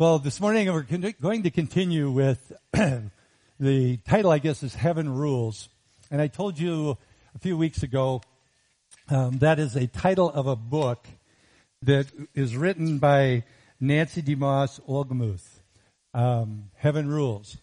Well, 0.00 0.18
this 0.18 0.40
morning 0.40 0.72
we're 0.72 0.84
con- 0.84 1.14
going 1.20 1.42
to 1.42 1.50
continue 1.50 2.10
with 2.10 2.54
the 3.60 3.98
title, 3.98 4.30
I 4.30 4.38
guess, 4.38 4.62
is 4.62 4.74
Heaven 4.74 5.14
Rules. 5.14 5.68
And 6.10 6.22
I 6.22 6.26
told 6.26 6.58
you 6.58 6.96
a 7.34 7.38
few 7.38 7.58
weeks 7.58 7.82
ago 7.82 8.22
um, 9.10 9.36
that 9.40 9.58
is 9.58 9.76
a 9.76 9.86
title 9.86 10.30
of 10.30 10.46
a 10.46 10.56
book 10.56 11.06
that 11.82 12.06
is 12.34 12.56
written 12.56 12.96
by 12.96 13.44
Nancy 13.78 14.22
DeMoss 14.22 14.80
Wolgemuth, 14.88 15.46
um, 16.14 16.70
Heaven 16.76 17.06
Rules. 17.06 17.58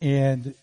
And 0.00 0.56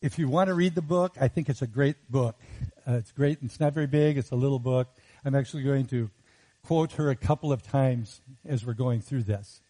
if 0.00 0.18
you 0.18 0.26
want 0.26 0.48
to 0.48 0.54
read 0.54 0.74
the 0.74 0.80
book, 0.80 1.16
I 1.20 1.28
think 1.28 1.50
it's 1.50 1.60
a 1.60 1.66
great 1.66 1.96
book. 2.10 2.40
Uh, 2.88 2.92
it's 2.92 3.12
great. 3.12 3.40
It's 3.42 3.60
not 3.60 3.74
very 3.74 3.88
big. 3.88 4.16
It's 4.16 4.30
a 4.30 4.36
little 4.36 4.58
book. 4.58 4.88
I'm 5.22 5.34
actually 5.34 5.64
going 5.64 5.84
to 5.88 6.08
quote 6.64 6.92
her 6.92 7.10
a 7.10 7.14
couple 7.14 7.52
of 7.52 7.62
times 7.62 8.22
as 8.46 8.64
we're 8.64 8.72
going 8.72 9.02
through 9.02 9.24
this. 9.24 9.60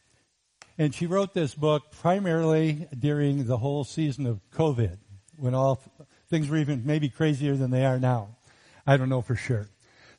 And 0.79 0.95
she 0.95 1.07
wrote 1.07 1.33
this 1.33 1.55
book 1.55 1.91
primarily 1.91 2.87
during 2.99 3.47
the 3.47 3.57
whole 3.57 3.85
season 3.85 4.27
of 4.27 4.41
COVID, 4.51 4.99
when 5.37 5.55
all 5.55 5.81
things 6.29 6.49
were 6.49 6.59
even 6.59 6.83
maybe 6.85 7.09
crazier 7.09 7.57
than 7.57 7.71
they 7.71 7.87
are 7.87 7.99
now. 7.99 8.37
I 8.87 8.97
don't 8.97 9.09
know 9.09 9.23
for 9.23 9.37
sure. 9.37 9.69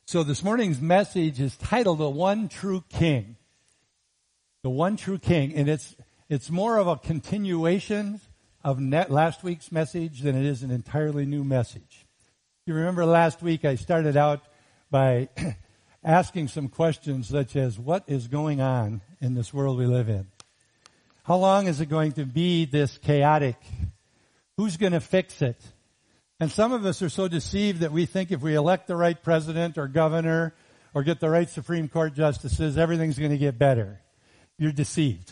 So 0.04 0.24
this 0.24 0.42
morning's 0.42 0.80
message 0.80 1.40
is 1.40 1.56
titled 1.56 1.98
The 1.98 2.08
One 2.08 2.48
True 2.48 2.82
King. 2.88 3.36
The 4.62 4.70
One 4.70 4.96
True 4.96 5.18
King. 5.18 5.54
And 5.54 5.68
it's, 5.68 5.94
it's 6.28 6.50
more 6.50 6.78
of 6.78 6.88
a 6.88 6.96
continuation 6.96 8.20
of 8.64 8.80
last 8.80 9.44
week's 9.44 9.70
message 9.70 10.22
than 10.22 10.34
it 10.34 10.44
is 10.44 10.62
an 10.64 10.72
entirely 10.72 11.24
new 11.24 11.44
message. 11.44 12.06
You 12.66 12.74
remember 12.74 13.06
last 13.06 13.42
week 13.42 13.64
I 13.64 13.76
started 13.76 14.16
out 14.16 14.42
by 14.90 15.28
asking 16.04 16.48
some 16.48 16.68
questions 16.68 17.28
such 17.28 17.54
as 17.54 17.78
what 17.78 18.02
is 18.08 18.26
going 18.26 18.60
on 18.60 19.02
in 19.20 19.34
this 19.34 19.54
world 19.54 19.78
we 19.78 19.86
live 19.86 20.08
in? 20.08 20.26
How 21.28 21.36
long 21.36 21.66
is 21.66 21.82
it 21.82 21.90
going 21.90 22.12
to 22.12 22.24
be 22.24 22.64
this 22.64 22.96
chaotic? 22.96 23.56
Who's 24.56 24.78
going 24.78 24.94
to 24.94 25.00
fix 25.00 25.42
it? 25.42 25.60
And 26.40 26.50
some 26.50 26.72
of 26.72 26.86
us 26.86 27.02
are 27.02 27.10
so 27.10 27.28
deceived 27.28 27.80
that 27.80 27.92
we 27.92 28.06
think 28.06 28.32
if 28.32 28.40
we 28.40 28.54
elect 28.54 28.86
the 28.86 28.96
right 28.96 29.22
president 29.22 29.76
or 29.76 29.88
governor 29.88 30.54
or 30.94 31.02
get 31.02 31.20
the 31.20 31.28
right 31.28 31.46
Supreme 31.46 31.86
Court 31.86 32.14
justices, 32.14 32.78
everything's 32.78 33.18
going 33.18 33.32
to 33.32 33.36
get 33.36 33.58
better. 33.58 34.00
You're 34.56 34.72
deceived. 34.72 35.30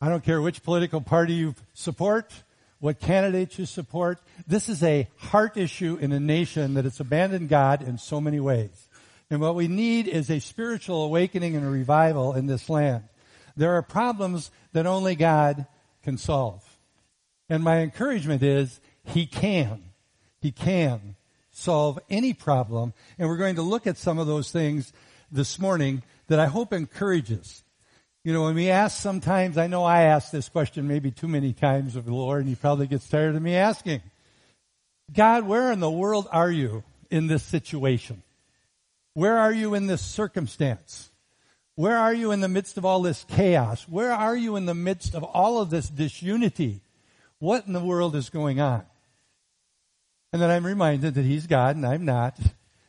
I 0.00 0.08
don't 0.08 0.22
care 0.22 0.40
which 0.40 0.62
political 0.62 1.00
party 1.00 1.32
you 1.32 1.56
support, 1.74 2.32
what 2.78 3.00
candidates 3.00 3.58
you 3.58 3.66
support. 3.66 4.20
This 4.46 4.68
is 4.68 4.84
a 4.84 5.08
heart 5.16 5.56
issue 5.56 5.98
in 6.00 6.12
a 6.12 6.20
nation 6.20 6.74
that 6.74 6.84
has 6.84 7.00
abandoned 7.00 7.48
God 7.48 7.82
in 7.82 7.98
so 7.98 8.20
many 8.20 8.38
ways. 8.38 8.88
And 9.28 9.40
what 9.40 9.56
we 9.56 9.66
need 9.66 10.06
is 10.06 10.30
a 10.30 10.38
spiritual 10.38 11.02
awakening 11.02 11.56
and 11.56 11.66
a 11.66 11.68
revival 11.68 12.34
in 12.34 12.46
this 12.46 12.70
land. 12.70 13.02
There 13.58 13.74
are 13.74 13.82
problems 13.82 14.52
that 14.72 14.86
only 14.86 15.16
God 15.16 15.66
can 16.04 16.16
solve. 16.16 16.64
And 17.48 17.64
my 17.64 17.80
encouragement 17.80 18.42
is 18.42 18.80
He 19.04 19.26
can. 19.26 19.82
He 20.40 20.52
can 20.52 21.16
solve 21.50 21.98
any 22.08 22.32
problem. 22.32 22.94
And 23.18 23.28
we're 23.28 23.36
going 23.36 23.56
to 23.56 23.62
look 23.62 23.88
at 23.88 23.96
some 23.96 24.18
of 24.18 24.28
those 24.28 24.52
things 24.52 24.92
this 25.32 25.58
morning 25.58 26.04
that 26.28 26.38
I 26.38 26.46
hope 26.46 26.72
encourages. 26.72 27.64
You 28.22 28.32
know, 28.32 28.44
when 28.44 28.54
we 28.54 28.70
ask 28.70 28.96
sometimes, 28.96 29.58
I 29.58 29.66
know 29.66 29.82
I 29.82 30.02
ask 30.02 30.30
this 30.30 30.48
question 30.48 30.86
maybe 30.86 31.10
too 31.10 31.28
many 31.28 31.52
times 31.52 31.96
of 31.96 32.04
the 32.04 32.14
Lord, 32.14 32.42
and 32.42 32.48
He 32.48 32.54
probably 32.54 32.86
gets 32.86 33.08
tired 33.08 33.34
of 33.34 33.42
me 33.42 33.56
asking. 33.56 34.02
God, 35.12 35.48
where 35.48 35.72
in 35.72 35.80
the 35.80 35.90
world 35.90 36.28
are 36.30 36.50
you 36.50 36.84
in 37.10 37.26
this 37.26 37.42
situation? 37.42 38.22
Where 39.14 39.36
are 39.36 39.52
you 39.52 39.74
in 39.74 39.88
this 39.88 40.02
circumstance? 40.02 41.10
Where 41.78 41.96
are 41.96 42.12
you 42.12 42.32
in 42.32 42.40
the 42.40 42.48
midst 42.48 42.76
of 42.76 42.84
all 42.84 43.02
this 43.02 43.24
chaos? 43.28 43.84
Where 43.88 44.10
are 44.10 44.36
you 44.36 44.56
in 44.56 44.66
the 44.66 44.74
midst 44.74 45.14
of 45.14 45.22
all 45.22 45.60
of 45.60 45.70
this 45.70 45.88
disunity? 45.88 46.80
What 47.38 47.68
in 47.68 47.72
the 47.72 47.78
world 47.78 48.16
is 48.16 48.30
going 48.30 48.58
on? 48.58 48.82
And 50.32 50.42
then 50.42 50.50
I'm 50.50 50.66
reminded 50.66 51.14
that 51.14 51.24
He's 51.24 51.46
God 51.46 51.76
and 51.76 51.86
I'm 51.86 52.04
not. 52.04 52.36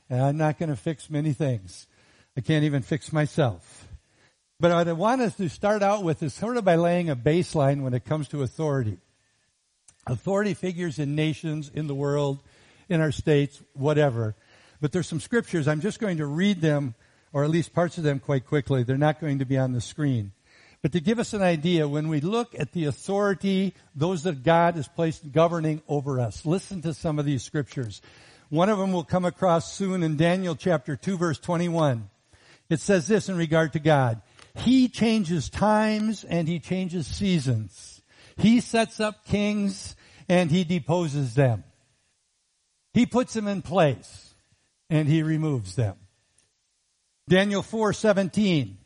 And 0.09 0.19
I'm 0.19 0.37
not 0.37 0.57
going 0.57 0.69
to 0.69 0.75
fix 0.75 1.07
many 1.07 1.33
things. 1.33 1.85
I 2.35 2.41
can't 2.41 2.63
even 2.63 2.81
fix 2.81 3.13
myself. 3.13 3.87
But 4.59 4.71
what 4.71 4.87
I 4.87 4.93
want 4.93 5.21
us 5.21 5.35
to 5.35 5.49
start 5.49 5.83
out 5.83 6.03
with 6.03 6.23
is 6.23 6.33
sort 6.33 6.57
of 6.57 6.65
by 6.65 6.75
laying 6.75 7.11
a 7.11 7.15
baseline 7.15 7.83
when 7.83 7.93
it 7.93 8.05
comes 8.05 8.27
to 8.29 8.41
authority. 8.41 8.97
Authority 10.07 10.55
figures 10.55 10.97
in 10.97 11.13
nations, 11.13 11.69
in 11.71 11.85
the 11.85 11.93
world, 11.93 12.39
in 12.89 13.01
our 13.01 13.11
states, 13.11 13.61
whatever. 13.73 14.33
But 14.81 14.93
there's 14.93 15.07
some 15.07 15.19
scriptures. 15.19 15.67
I'm 15.67 15.81
just 15.81 15.99
going 15.99 16.17
to 16.17 16.25
read 16.25 16.59
them 16.59 16.95
or 17.33 17.43
at 17.43 17.49
least 17.49 17.73
parts 17.73 17.97
of 17.97 18.03
them 18.03 18.19
quite 18.19 18.45
quickly. 18.45 18.83
They're 18.83 18.97
not 18.97 19.19
going 19.19 19.39
to 19.39 19.45
be 19.45 19.57
on 19.57 19.73
the 19.73 19.81
screen. 19.81 20.31
But 20.81 20.93
to 20.93 21.01
give 21.01 21.19
us 21.19 21.33
an 21.33 21.41
idea, 21.41 21.87
when 21.87 22.07
we 22.07 22.21
look 22.21 22.55
at 22.57 22.71
the 22.71 22.85
authority, 22.85 23.73
those 23.95 24.23
that 24.23 24.43
God 24.43 24.75
has 24.75 24.87
placed 24.87 25.31
governing 25.31 25.81
over 25.87 26.19
us, 26.19 26.45
listen 26.45 26.81
to 26.83 26.93
some 26.93 27.19
of 27.19 27.25
these 27.25 27.43
scriptures. 27.43 28.01
One 28.49 28.69
of 28.69 28.77
them 28.77 28.93
will 28.93 29.03
come 29.03 29.25
across 29.25 29.73
soon 29.73 30.03
in 30.03 30.15
Daniel 30.15 30.55
chapter 30.55 30.95
2 30.95 31.17
verse 31.17 31.37
21. 31.39 32.09
It 32.69 32.79
says 32.79 33.07
this 33.07 33.29
in 33.29 33.35
regard 33.35 33.73
to 33.73 33.79
God. 33.79 34.21
He 34.55 34.87
changes 34.87 35.49
times 35.49 36.23
and 36.23 36.47
he 36.47 36.59
changes 36.59 37.07
seasons. 37.07 38.01
He 38.37 38.61
sets 38.61 38.99
up 38.99 39.25
kings 39.25 39.95
and 40.29 40.49
he 40.49 40.63
deposes 40.63 41.35
them. 41.35 41.63
He 42.93 43.05
puts 43.05 43.33
them 43.33 43.47
in 43.47 43.61
place 43.61 44.33
and 44.89 45.07
he 45.07 45.23
removes 45.23 45.75
them. 45.75 45.97
Daniel 47.29 47.61
4:17 47.61 48.77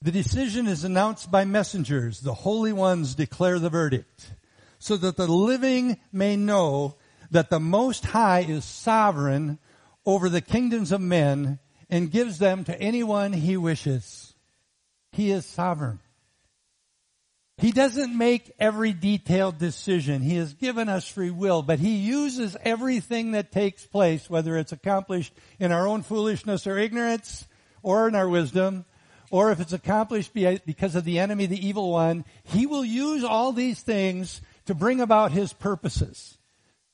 The 0.00 0.12
decision 0.12 0.68
is 0.68 0.84
announced 0.84 1.28
by 1.28 1.44
messengers. 1.44 2.20
The 2.20 2.34
holy 2.34 2.72
ones 2.72 3.16
declare 3.16 3.58
the 3.58 3.68
verdict. 3.68 4.32
So 4.78 4.96
that 4.96 5.16
the 5.16 5.26
living 5.26 5.98
may 6.12 6.36
know 6.36 6.94
that 7.32 7.50
the 7.50 7.58
most 7.58 8.04
high 8.04 8.42
is 8.48 8.64
sovereign 8.64 9.58
over 10.06 10.28
the 10.28 10.40
kingdoms 10.40 10.92
of 10.92 11.00
men 11.00 11.58
and 11.90 12.12
gives 12.12 12.38
them 12.38 12.62
to 12.64 12.80
anyone 12.80 13.32
he 13.32 13.56
wishes. 13.56 14.34
He 15.10 15.32
is 15.32 15.44
sovereign. 15.44 15.98
He 17.58 17.72
doesn't 17.72 18.16
make 18.16 18.52
every 18.60 18.92
detailed 18.92 19.58
decision. 19.58 20.22
He 20.22 20.36
has 20.36 20.54
given 20.54 20.88
us 20.88 21.08
free 21.08 21.30
will, 21.30 21.60
but 21.60 21.80
he 21.80 21.96
uses 21.96 22.56
everything 22.62 23.32
that 23.32 23.50
takes 23.50 23.84
place, 23.84 24.30
whether 24.30 24.56
it's 24.56 24.72
accomplished 24.72 25.34
in 25.58 25.72
our 25.72 25.88
own 25.88 26.02
foolishness 26.02 26.68
or 26.68 26.78
ignorance, 26.78 27.46
or 27.82 28.08
in 28.08 28.14
our 28.14 28.28
wisdom, 28.28 28.84
or 29.30 29.52
if 29.52 29.60
it's 29.60 29.72
accomplished 29.72 30.32
because 30.34 30.94
of 30.94 31.04
the 31.04 31.18
enemy, 31.18 31.46
the 31.46 31.66
evil 31.66 31.92
one, 31.92 32.24
he 32.44 32.66
will 32.66 32.84
use 32.84 33.22
all 33.22 33.52
these 33.52 33.80
things 33.80 34.40
to 34.66 34.74
bring 34.74 35.00
about 35.00 35.32
his 35.32 35.52
purposes. 35.52 36.36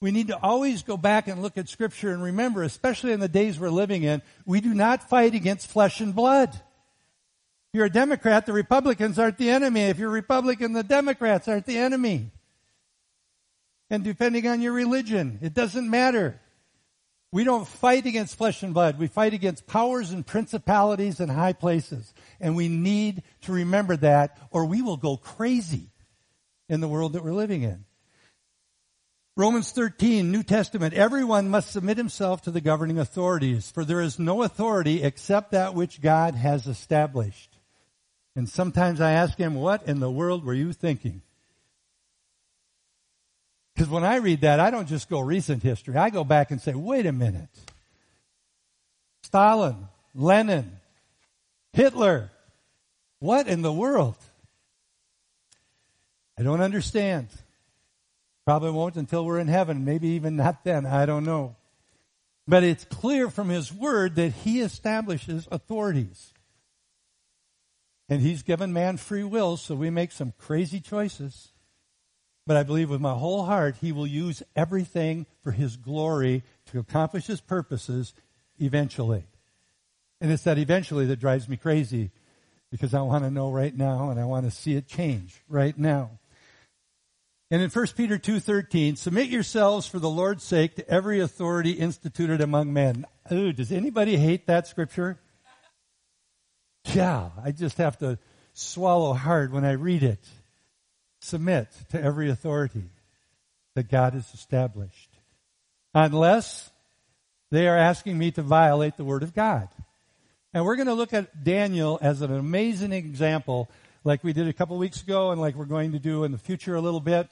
We 0.00 0.10
need 0.10 0.28
to 0.28 0.38
always 0.38 0.82
go 0.82 0.98
back 0.98 1.26
and 1.26 1.40
look 1.40 1.56
at 1.56 1.68
scripture 1.68 2.12
and 2.12 2.22
remember, 2.22 2.62
especially 2.62 3.12
in 3.12 3.20
the 3.20 3.28
days 3.28 3.58
we're 3.58 3.70
living 3.70 4.02
in, 4.02 4.20
we 4.44 4.60
do 4.60 4.74
not 4.74 5.08
fight 5.08 5.34
against 5.34 5.68
flesh 5.68 6.00
and 6.00 6.14
blood. 6.14 6.50
If 6.52 6.60
you're 7.72 7.86
a 7.86 7.90
Democrat, 7.90 8.44
the 8.44 8.52
Republicans 8.52 9.18
aren't 9.18 9.38
the 9.38 9.50
enemy. 9.50 9.82
If 9.84 9.98
you're 9.98 10.10
Republican, 10.10 10.74
the 10.74 10.82
Democrats 10.82 11.48
aren't 11.48 11.66
the 11.66 11.78
enemy. 11.78 12.30
And 13.88 14.04
depending 14.04 14.46
on 14.46 14.60
your 14.60 14.72
religion, 14.72 15.38
it 15.40 15.54
doesn't 15.54 15.88
matter. 15.88 16.40
We 17.32 17.44
don't 17.44 17.66
fight 17.66 18.06
against 18.06 18.36
flesh 18.36 18.62
and 18.62 18.72
blood. 18.72 18.98
We 18.98 19.08
fight 19.08 19.34
against 19.34 19.66
powers 19.66 20.10
and 20.10 20.26
principalities 20.26 21.20
and 21.20 21.30
high 21.30 21.52
places. 21.52 22.14
And 22.40 22.56
we 22.56 22.68
need 22.68 23.22
to 23.42 23.52
remember 23.52 23.96
that 23.98 24.38
or 24.50 24.64
we 24.64 24.82
will 24.82 24.96
go 24.96 25.16
crazy 25.16 25.90
in 26.68 26.80
the 26.80 26.88
world 26.88 27.12
that 27.14 27.24
we're 27.24 27.32
living 27.32 27.62
in. 27.62 27.84
Romans 29.38 29.70
13, 29.72 30.32
New 30.32 30.42
Testament, 30.42 30.94
everyone 30.94 31.50
must 31.50 31.70
submit 31.70 31.98
himself 31.98 32.40
to 32.42 32.50
the 32.50 32.62
governing 32.62 32.98
authorities, 32.98 33.70
for 33.70 33.84
there 33.84 34.00
is 34.00 34.18
no 34.18 34.42
authority 34.42 35.02
except 35.02 35.50
that 35.50 35.74
which 35.74 36.00
God 36.00 36.34
has 36.34 36.66
established. 36.66 37.58
And 38.34 38.48
sometimes 38.48 38.98
I 38.98 39.12
ask 39.12 39.36
him, 39.36 39.54
what 39.54 39.86
in 39.86 40.00
the 40.00 40.10
world 40.10 40.42
were 40.42 40.54
you 40.54 40.72
thinking? 40.72 41.20
Because 43.76 43.90
when 43.90 44.04
I 44.04 44.16
read 44.16 44.40
that, 44.40 44.58
I 44.58 44.70
don't 44.70 44.88
just 44.88 45.10
go 45.10 45.20
recent 45.20 45.62
history. 45.62 45.96
I 45.96 46.08
go 46.08 46.24
back 46.24 46.50
and 46.50 46.58
say, 46.58 46.72
wait 46.72 47.04
a 47.04 47.12
minute. 47.12 47.50
Stalin, 49.22 49.88
Lenin, 50.14 50.80
Hitler. 51.74 52.30
What 53.18 53.48
in 53.48 53.60
the 53.60 53.72
world? 53.72 54.16
I 56.38 56.42
don't 56.42 56.62
understand. 56.62 57.28
Probably 58.46 58.70
won't 58.70 58.96
until 58.96 59.26
we're 59.26 59.40
in 59.40 59.48
heaven. 59.48 59.84
Maybe 59.84 60.08
even 60.08 60.36
not 60.36 60.64
then. 60.64 60.86
I 60.86 61.04
don't 61.04 61.26
know. 61.26 61.54
But 62.48 62.64
it's 62.64 62.84
clear 62.86 63.28
from 63.28 63.50
his 63.50 63.70
word 63.70 64.14
that 64.14 64.32
he 64.32 64.62
establishes 64.62 65.46
authorities. 65.50 66.32
And 68.08 68.22
he's 68.22 68.42
given 68.42 68.72
man 68.72 68.96
free 68.96 69.24
will, 69.24 69.58
so 69.58 69.74
we 69.74 69.90
make 69.90 70.12
some 70.12 70.32
crazy 70.38 70.80
choices. 70.80 71.48
But 72.46 72.56
I 72.56 72.62
believe 72.62 72.90
with 72.90 73.00
my 73.00 73.14
whole 73.14 73.44
heart, 73.44 73.76
He 73.80 73.92
will 73.92 74.06
use 74.06 74.42
everything 74.54 75.26
for 75.42 75.52
His 75.52 75.76
glory 75.76 76.44
to 76.66 76.78
accomplish 76.78 77.26
His 77.26 77.40
purposes 77.40 78.14
eventually. 78.58 79.24
And 80.20 80.30
it's 80.30 80.44
that 80.44 80.58
eventually 80.58 81.06
that 81.06 81.20
drives 81.20 81.48
me 81.48 81.56
crazy 81.56 82.10
because 82.70 82.94
I 82.94 83.02
want 83.02 83.24
to 83.24 83.30
know 83.30 83.50
right 83.50 83.76
now 83.76 84.10
and 84.10 84.18
I 84.20 84.24
want 84.24 84.44
to 84.46 84.50
see 84.50 84.74
it 84.74 84.86
change 84.86 85.42
right 85.48 85.76
now. 85.76 86.10
And 87.50 87.62
in 87.62 87.70
1 87.70 87.86
Peter 87.96 88.18
2:13, 88.18 88.96
submit 88.96 89.28
yourselves 89.28 89.86
for 89.86 89.98
the 89.98 90.10
Lord's 90.10 90.42
sake 90.42 90.74
to 90.76 90.88
every 90.88 91.20
authority 91.20 91.72
instituted 91.72 92.40
among 92.40 92.72
men. 92.72 93.06
Ooh, 93.30 93.52
does 93.52 93.70
anybody 93.70 94.16
hate 94.16 94.46
that 94.46 94.66
scripture? 94.66 95.18
Yeah, 96.92 97.30
I 97.42 97.52
just 97.52 97.78
have 97.78 97.98
to 97.98 98.18
swallow 98.52 99.12
hard 99.12 99.52
when 99.52 99.64
I 99.64 99.72
read 99.72 100.02
it. 100.02 100.24
Submit 101.26 101.66
to 101.90 102.00
every 102.00 102.30
authority 102.30 102.84
that 103.74 103.90
God 103.90 104.12
has 104.12 104.32
established. 104.32 105.10
Unless 105.92 106.70
they 107.50 107.66
are 107.66 107.76
asking 107.76 108.16
me 108.16 108.30
to 108.30 108.42
violate 108.42 108.96
the 108.96 109.02
word 109.02 109.24
of 109.24 109.34
God. 109.34 109.68
And 110.54 110.64
we're 110.64 110.76
going 110.76 110.86
to 110.86 110.94
look 110.94 111.12
at 111.12 111.42
Daniel 111.42 111.98
as 112.00 112.22
an 112.22 112.32
amazing 112.32 112.92
example, 112.92 113.68
like 114.04 114.22
we 114.22 114.32
did 114.32 114.46
a 114.46 114.52
couple 114.52 114.78
weeks 114.78 115.02
ago 115.02 115.32
and 115.32 115.40
like 115.40 115.56
we're 115.56 115.64
going 115.64 115.92
to 115.92 115.98
do 115.98 116.22
in 116.22 116.30
the 116.30 116.38
future 116.38 116.76
a 116.76 116.80
little 116.80 117.00
bit. 117.00 117.28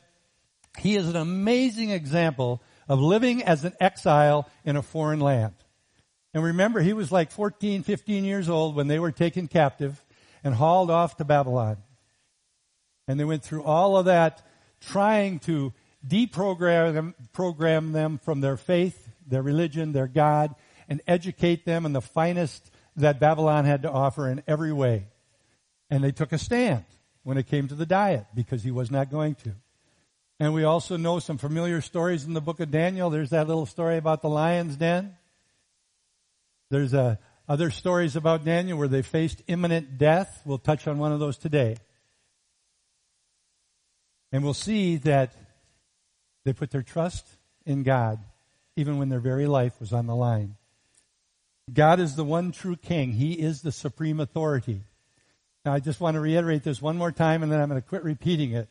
He 0.77 0.97
is 0.97 1.09
an 1.09 1.15
amazing 1.15 1.91
example 1.91 2.61
of 2.89 2.99
living 2.99 3.45
as 3.45 3.65
an 3.65 3.75
exile 3.79 4.51
in 4.65 4.75
a 4.75 4.83
foreign 4.83 5.21
land. 5.21 5.55
And 6.35 6.43
remember, 6.43 6.81
he 6.81 6.95
was 6.95 7.13
like 7.13 7.31
14, 7.31 7.85
15 7.85 8.25
years 8.25 8.49
old 8.49 8.75
when 8.75 8.89
they 8.89 8.99
were 8.99 9.13
taken 9.13 9.47
captive 9.47 10.05
and 10.43 10.53
hauled 10.53 10.91
off 10.91 11.17
to 11.19 11.25
Babylon. 11.25 11.77
And 13.07 13.19
they 13.19 13.25
went 13.25 13.43
through 13.43 13.63
all 13.63 13.97
of 13.97 14.07
that 14.07 14.43
trying 14.81 15.39
to 15.41 15.73
deprogram 16.07 16.95
them, 16.95 17.15
program 17.33 17.93
them 17.93 18.19
from 18.19 18.41
their 18.41 18.57
faith, 18.57 19.09
their 19.27 19.43
religion, 19.43 19.93
their 19.93 20.07
God, 20.07 20.55
and 20.89 21.01
educate 21.07 21.65
them 21.65 21.87
in 21.87 21.93
the 21.93 22.01
finest 22.03 22.71
that 22.97 23.19
Babylon 23.19 23.65
had 23.65 23.83
to 23.83 23.91
offer 23.91 24.29
in 24.29 24.43
every 24.47 24.73
way. 24.73 25.07
And 25.91 26.03
they 26.03 26.13
took 26.13 26.33
a 26.33 26.39
stand 26.39 26.85
when 27.23 27.39
it 27.39 27.47
came 27.47 27.69
to 27.69 27.75
the 27.75 27.87
diet 27.87 28.27
because 28.35 28.63
he 28.63 28.71
was 28.71 28.91
not 28.91 29.11
going 29.11 29.35
to. 29.37 29.53
And 30.41 30.53
we 30.53 30.65
also 30.65 30.97
know 30.97 31.21
some 31.21 31.39
familiar 31.39 31.81
stories 31.81 32.25
in 32.25 32.35
the 32.35 32.41
book 32.41 32.61
of 32.61 32.71
Daniel. 32.71 33.09
There's 33.09 33.31
that 33.31 33.47
little 33.47 33.67
story 33.67 33.97
about 33.97 34.21
the 34.21 34.29
lion's 34.29 34.77
den. 34.77 35.17
There's 36.71 36.93
uh, 36.93 37.17
other 37.49 37.71
stories 37.71 38.17
about 38.17 38.45
Daniel 38.45 38.77
where 38.77 38.89
they 38.89 39.03
faced 39.03 39.43
imminent 39.47 39.97
death. 39.97 40.43
We'll 40.45 40.59
touch 40.59 40.89
on 40.89 40.99
one 40.99 41.13
of 41.13 41.21
those 41.21 41.39
today. 41.39 41.77
And 44.35 44.43
we'll 44.43 44.53
see 44.53 44.97
that 44.97 45.33
they 46.45 46.53
put 46.53 46.73
their 46.73 46.83
trust 46.83 47.25
in 47.65 47.85
God 47.85 48.19
even 48.75 48.99
when 48.99 49.09
their 49.09 49.21
very 49.21 49.47
life 49.47 49.79
was 49.79 49.93
on 49.93 50.09
the 50.09 50.17
line. 50.17 50.57
God 51.73 52.01
is 52.01 52.17
the 52.17 52.25
one 52.25 52.51
true 52.51 52.75
king. 52.75 53.13
He 53.13 53.35
is 53.35 53.63
the 53.63 53.71
supreme 53.71 54.19
authority. 54.19 54.81
Now 55.65 55.73
I 55.73 55.79
just 55.79 56.01
want 56.01 56.17
to 56.17 56.21
reiterate 56.21 56.65
this 56.65 56.83
one 56.83 56.99
more 56.99 57.13
time 57.13 57.45
and 57.45 57.53
then 57.53 57.61
I'm 57.61 57.69
going 57.69 57.81
to 57.81 57.89
quit 57.89 58.03
repeating 58.03 58.51
it. 58.51 58.69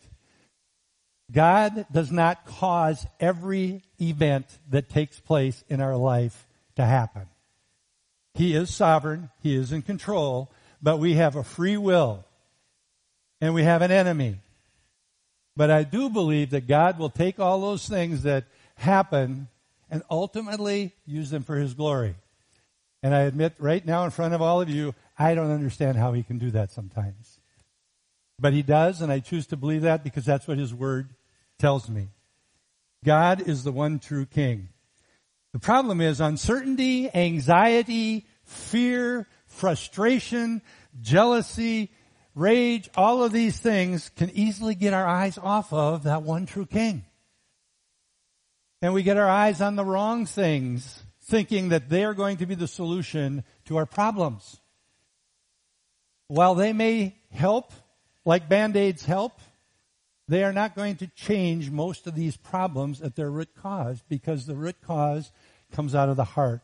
God 1.32 1.86
does 1.90 2.12
not 2.12 2.46
cause 2.46 3.08
every 3.22 3.84
event 4.02 4.46
that 4.70 4.90
takes 4.90 5.18
place 5.22 5.64
in 5.70 5.80
our 5.80 5.96
life 5.96 6.46
to 6.76 6.84
happen. 6.84 7.28
He 8.34 8.54
is 8.54 8.70
sovereign. 8.70 9.30
He 9.42 9.56
is 9.56 9.72
in 9.72 9.82
control, 9.82 10.52
but 10.82 10.98
we 10.98 11.14
have 11.14 11.38
a 11.38 11.44
free 11.44 11.78
will 11.78 12.26
and 13.40 13.54
we 13.54 13.64
have 13.64 13.82
an 13.82 13.92
enemy. 13.92 14.40
But 15.56 15.70
I 15.70 15.84
do 15.84 16.10
believe 16.10 16.50
that 16.52 16.68
God 16.68 16.98
will 16.98 17.10
take 17.10 17.40
all 17.40 17.62
those 17.62 17.88
things 17.88 18.24
that 18.24 18.46
happen 18.76 19.48
and 19.90 20.02
ultimately 20.10 20.94
use 21.06 21.30
them 21.30 21.44
for 21.44 21.56
His 21.56 21.74
glory. 21.74 22.16
And 23.04 23.14
I 23.14 23.22
admit 23.22 23.54
right 23.60 23.86
now 23.86 24.06
in 24.06 24.12
front 24.12 24.34
of 24.34 24.42
all 24.42 24.62
of 24.62 24.70
you, 24.70 24.96
I 25.18 25.36
don't 25.36 25.52
understand 25.52 25.98
how 25.98 26.14
He 26.14 26.24
can 26.24 26.40
do 26.40 26.50
that 26.52 26.72
sometimes. 26.72 27.40
But 28.40 28.54
He 28.54 28.64
does, 28.64 29.02
and 29.02 29.12
I 29.12 29.20
choose 29.20 29.46
to 29.48 29.58
believe 29.58 29.84
that 29.84 30.04
because 30.04 30.26
that's 30.26 30.48
what 30.48 30.58
His 30.58 30.74
Word 30.74 31.10
tells 31.60 31.90
me. 31.90 32.08
God 33.04 33.48
is 33.48 33.64
the 33.64 33.72
one 33.72 34.00
true 34.00 34.26
King. 34.26 34.70
The 35.52 35.60
problem 35.60 36.02
is 36.02 36.20
uncertainty, 36.20 37.14
anxiety, 37.14 38.26
fear, 38.44 39.28
frustration, 39.46 40.62
jealousy, 41.00 41.92
rage, 42.36 42.90
all 42.96 43.24
of 43.24 43.32
these 43.32 43.60
things 43.60 44.10
can 44.16 44.30
easily 44.32 44.76
get 44.76 44.94
our 44.94 45.08
eyes 45.08 45.38
off 45.38 45.72
of 45.72 46.04
that 46.04 46.24
one 46.24 46.46
true 46.46 46.66
King. 46.66 47.04
And 48.82 48.94
we 48.94 49.04
get 49.04 49.18
our 49.18 49.30
eyes 49.30 49.62
on 49.62 49.76
the 49.76 49.86
wrong 49.86 50.26
things, 50.26 51.02
thinking 51.22 51.70
that 51.70 51.90
they 51.90 52.04
are 52.04 52.14
going 52.14 52.38
to 52.38 52.46
be 52.46 52.56
the 52.56 52.68
solution 52.68 53.44
to 53.66 53.78
our 53.78 53.86
problems. 53.86 54.60
While 56.28 56.56
they 56.56 56.74
may 56.74 57.16
help, 57.32 57.72
like 58.26 58.50
band-aids 58.50 59.06
help, 59.06 59.40
they 60.28 60.44
are 60.44 60.54
not 60.54 60.76
going 60.76 60.98
to 60.98 61.08
change 61.08 61.70
most 61.70 62.08
of 62.08 62.16
these 62.16 62.38
problems 62.38 63.02
at 63.02 63.16
their 63.16 63.30
root 63.30 63.50
cause 63.56 64.02
because 64.10 64.46
the 64.46 64.56
root 64.56 64.78
cause 64.86 65.32
comes 65.72 65.96
out 65.96 66.10
of 66.10 66.16
the 66.16 66.24
heart 66.24 66.64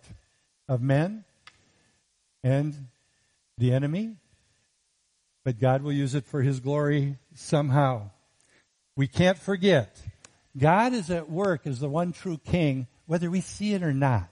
of 0.68 0.82
men 0.82 1.24
and 2.44 2.88
the 3.58 3.74
enemy. 3.74 4.16
But 5.50 5.58
God 5.58 5.82
will 5.82 5.92
use 5.92 6.14
it 6.14 6.26
for 6.26 6.44
His 6.44 6.60
glory 6.60 7.18
somehow. 7.34 8.12
We 8.96 9.08
can't 9.08 9.36
forget, 9.36 10.00
God 10.56 10.94
is 10.94 11.10
at 11.10 11.28
work 11.28 11.66
as 11.66 11.80
the 11.80 11.90
one 11.90 12.12
true 12.12 12.38
King, 12.38 12.86
whether 13.08 13.32
we 13.32 13.42
see 13.42 13.74
it 13.74 13.82
or 13.82 13.92
not. 13.92 14.30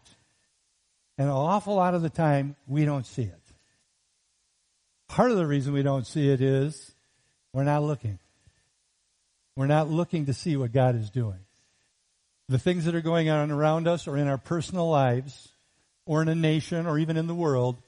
And 1.17 1.27
an 1.27 1.33
awful 1.33 1.73
lot 1.73 1.95
of 1.95 2.03
the 2.03 2.11
time, 2.11 2.55
we 2.67 2.85
don't 2.85 3.07
see 3.07 3.23
it. 3.23 3.41
Part 5.07 5.31
of 5.31 5.37
the 5.37 5.47
reason 5.47 5.73
we 5.73 5.81
don't 5.81 6.05
see 6.05 6.29
it 6.29 6.39
is 6.39 6.93
we're 7.51 7.63
not 7.63 7.81
looking. 7.81 8.19
We're 9.55 9.65
not 9.65 9.89
looking 9.89 10.27
to 10.27 10.35
see 10.35 10.55
what 10.55 10.71
God 10.71 10.95
is 10.95 11.09
doing. 11.09 11.39
The 12.47 12.59
things 12.59 12.85
that 12.85 12.93
are 12.93 13.01
going 13.01 13.27
on 13.27 13.49
around 13.49 13.87
us 13.87 14.07
or 14.07 14.17
in 14.17 14.27
our 14.27 14.37
personal 14.37 14.87
lives 14.87 15.49
or 16.05 16.21
in 16.21 16.27
a 16.27 16.35
nation 16.35 16.85
or 16.85 16.99
even 16.99 17.17
in 17.17 17.25
the 17.25 17.33
world, 17.33 17.81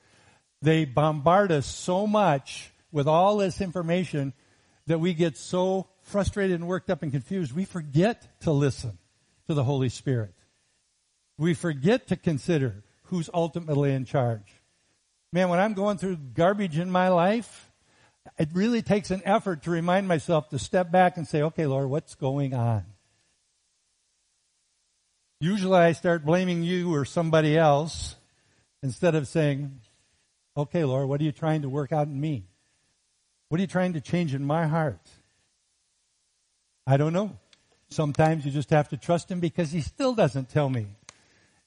they 0.63 0.83
bombard 0.83 1.51
us 1.51 1.67
so 1.67 2.07
much 2.07 2.71
with 2.91 3.07
all 3.07 3.37
this 3.37 3.61
information 3.61 4.33
that 4.87 4.99
we 4.99 5.13
get 5.13 5.37
so 5.37 5.87
frustrated 6.01 6.55
and 6.55 6.67
worked 6.67 6.89
up 6.89 7.03
and 7.03 7.11
confused, 7.11 7.53
we 7.53 7.65
forget 7.65 8.41
to 8.41 8.51
listen 8.51 8.97
to 9.47 9.53
the 9.53 9.63
Holy 9.63 9.89
Spirit. 9.89 10.33
We 11.37 11.53
forget 11.53 12.07
to 12.07 12.15
consider 12.15 12.83
who's 13.03 13.29
ultimately 13.33 13.93
in 13.93 14.05
charge. 14.05 14.61
Man, 15.31 15.49
when 15.49 15.59
I'm 15.59 15.73
going 15.73 15.97
through 15.97 16.17
garbage 16.33 16.79
in 16.79 16.89
my 16.89 17.09
life, 17.09 17.71
it 18.37 18.49
really 18.53 18.81
takes 18.81 19.11
an 19.11 19.21
effort 19.25 19.63
to 19.63 19.71
remind 19.71 20.07
myself 20.07 20.49
to 20.49 20.59
step 20.59 20.91
back 20.91 21.17
and 21.17 21.27
say, 21.27 21.41
okay, 21.43 21.65
Lord, 21.65 21.89
what's 21.89 22.15
going 22.15 22.53
on? 22.53 22.85
Usually 25.39 25.77
I 25.77 25.93
start 25.93 26.25
blaming 26.25 26.63
you 26.63 26.93
or 26.93 27.05
somebody 27.05 27.57
else 27.57 28.15
instead 28.83 29.15
of 29.15 29.27
saying, 29.27 29.79
okay, 30.57 30.83
Lord, 30.83 31.07
what 31.07 31.21
are 31.21 31.23
you 31.23 31.31
trying 31.31 31.61
to 31.61 31.69
work 31.69 31.91
out 31.91 32.07
in 32.07 32.19
me? 32.19 32.48
What 33.49 33.59
are 33.59 33.61
you 33.61 33.67
trying 33.67 33.93
to 33.93 34.01
change 34.01 34.33
in 34.33 34.45
my 34.45 34.67
heart? 34.67 35.01
I 36.87 36.97
don't 36.97 37.13
know. 37.13 37.37
Sometimes 37.89 38.45
you 38.45 38.51
just 38.51 38.69
have 38.69 38.89
to 38.89 38.97
trust 38.97 39.29
him 39.29 39.39
because 39.39 39.71
he 39.71 39.81
still 39.81 40.13
doesn't 40.13 40.49
tell 40.49 40.69
me. 40.69 40.87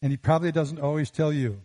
And 0.00 0.10
he 0.10 0.16
probably 0.16 0.52
doesn't 0.52 0.80
always 0.80 1.10
tell 1.10 1.32
you. 1.32 1.60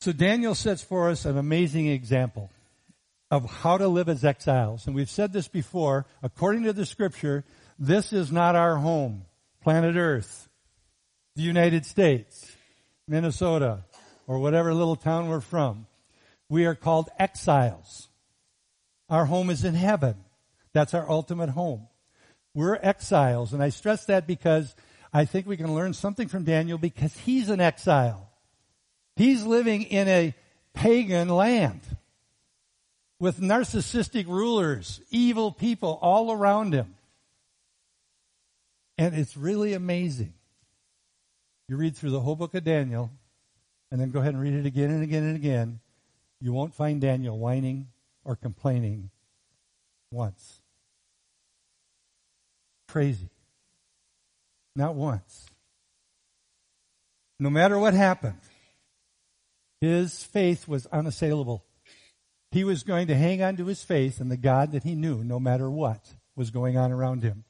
So 0.00 0.12
Daniel 0.12 0.54
sets 0.54 0.82
for 0.82 1.10
us 1.10 1.24
an 1.24 1.38
amazing 1.38 1.86
example 1.86 2.50
of 3.30 3.44
how 3.44 3.76
to 3.76 3.88
live 3.88 4.08
as 4.08 4.24
exiles. 4.24 4.86
And 4.86 4.94
we've 4.94 5.10
said 5.10 5.32
this 5.32 5.48
before. 5.48 6.06
According 6.22 6.64
to 6.64 6.72
the 6.72 6.86
scripture, 6.86 7.44
this 7.78 8.12
is 8.12 8.32
not 8.32 8.56
our 8.56 8.76
home. 8.76 9.24
Planet 9.62 9.96
Earth, 9.96 10.48
the 11.34 11.42
United 11.42 11.84
States, 11.84 12.52
Minnesota, 13.08 13.84
or 14.26 14.38
whatever 14.38 14.72
little 14.72 14.96
town 14.96 15.28
we're 15.28 15.40
from. 15.40 15.86
We 16.48 16.66
are 16.66 16.74
called 16.74 17.08
exiles. 17.18 18.08
Our 19.08 19.26
home 19.26 19.50
is 19.50 19.64
in 19.64 19.74
heaven. 19.74 20.16
That's 20.72 20.94
our 20.94 21.08
ultimate 21.08 21.50
home. 21.50 21.88
We're 22.54 22.76
exiles. 22.76 23.52
And 23.52 23.62
I 23.62 23.68
stress 23.68 24.06
that 24.06 24.26
because 24.26 24.74
I 25.12 25.24
think 25.24 25.46
we 25.46 25.56
can 25.56 25.74
learn 25.74 25.94
something 25.94 26.28
from 26.28 26.44
Daniel 26.44 26.78
because 26.78 27.16
he's 27.16 27.48
an 27.48 27.60
exile. 27.60 28.30
He's 29.14 29.44
living 29.44 29.82
in 29.82 30.08
a 30.08 30.34
pagan 30.74 31.28
land 31.28 31.80
with 33.18 33.40
narcissistic 33.40 34.26
rulers, 34.26 35.00
evil 35.10 35.52
people 35.52 35.98
all 36.02 36.32
around 36.32 36.74
him. 36.74 36.94
And 38.98 39.14
it's 39.14 39.36
really 39.36 39.72
amazing. 39.72 40.34
You 41.68 41.76
read 41.76 41.96
through 41.96 42.10
the 42.10 42.20
whole 42.20 42.36
book 42.36 42.54
of 42.54 42.64
Daniel, 42.64 43.10
and 43.90 44.00
then 44.00 44.10
go 44.10 44.20
ahead 44.20 44.34
and 44.34 44.42
read 44.42 44.54
it 44.54 44.66
again 44.66 44.90
and 44.90 45.02
again 45.02 45.24
and 45.24 45.36
again. 45.36 45.80
You 46.40 46.52
won't 46.52 46.74
find 46.74 47.00
Daniel 47.00 47.38
whining 47.38 47.88
or 48.26 48.34
complaining 48.34 49.10
once. 50.10 50.60
Crazy. 52.88 53.30
Not 54.74 54.96
once. 54.96 55.46
No 57.38 57.50
matter 57.50 57.78
what 57.78 57.94
happened, 57.94 58.40
his 59.80 60.24
faith 60.24 60.66
was 60.66 60.86
unassailable. 60.86 61.64
He 62.50 62.64
was 62.64 62.82
going 62.82 63.06
to 63.06 63.14
hang 63.14 63.42
on 63.42 63.56
to 63.56 63.66
his 63.66 63.84
faith 63.84 64.20
in 64.20 64.28
the 64.28 64.36
God 64.36 64.72
that 64.72 64.82
he 64.82 64.94
knew 64.94 65.22
no 65.22 65.38
matter 65.38 65.70
what 65.70 66.00
was 66.34 66.50
going 66.50 66.76
on 66.76 66.92
around 66.92 67.22
him. 67.22 67.44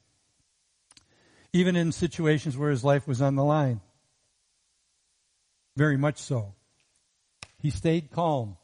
Even 1.53 1.75
in 1.75 1.91
situations 1.91 2.55
where 2.55 2.69
his 2.69 2.83
life 2.83 3.07
was 3.07 3.21
on 3.21 3.35
the 3.35 3.43
line. 3.43 3.81
Very 5.75 5.97
much 5.97 6.17
so. 6.17 6.53
He 7.59 7.69
stayed 7.69 8.11
calm. 8.11 8.57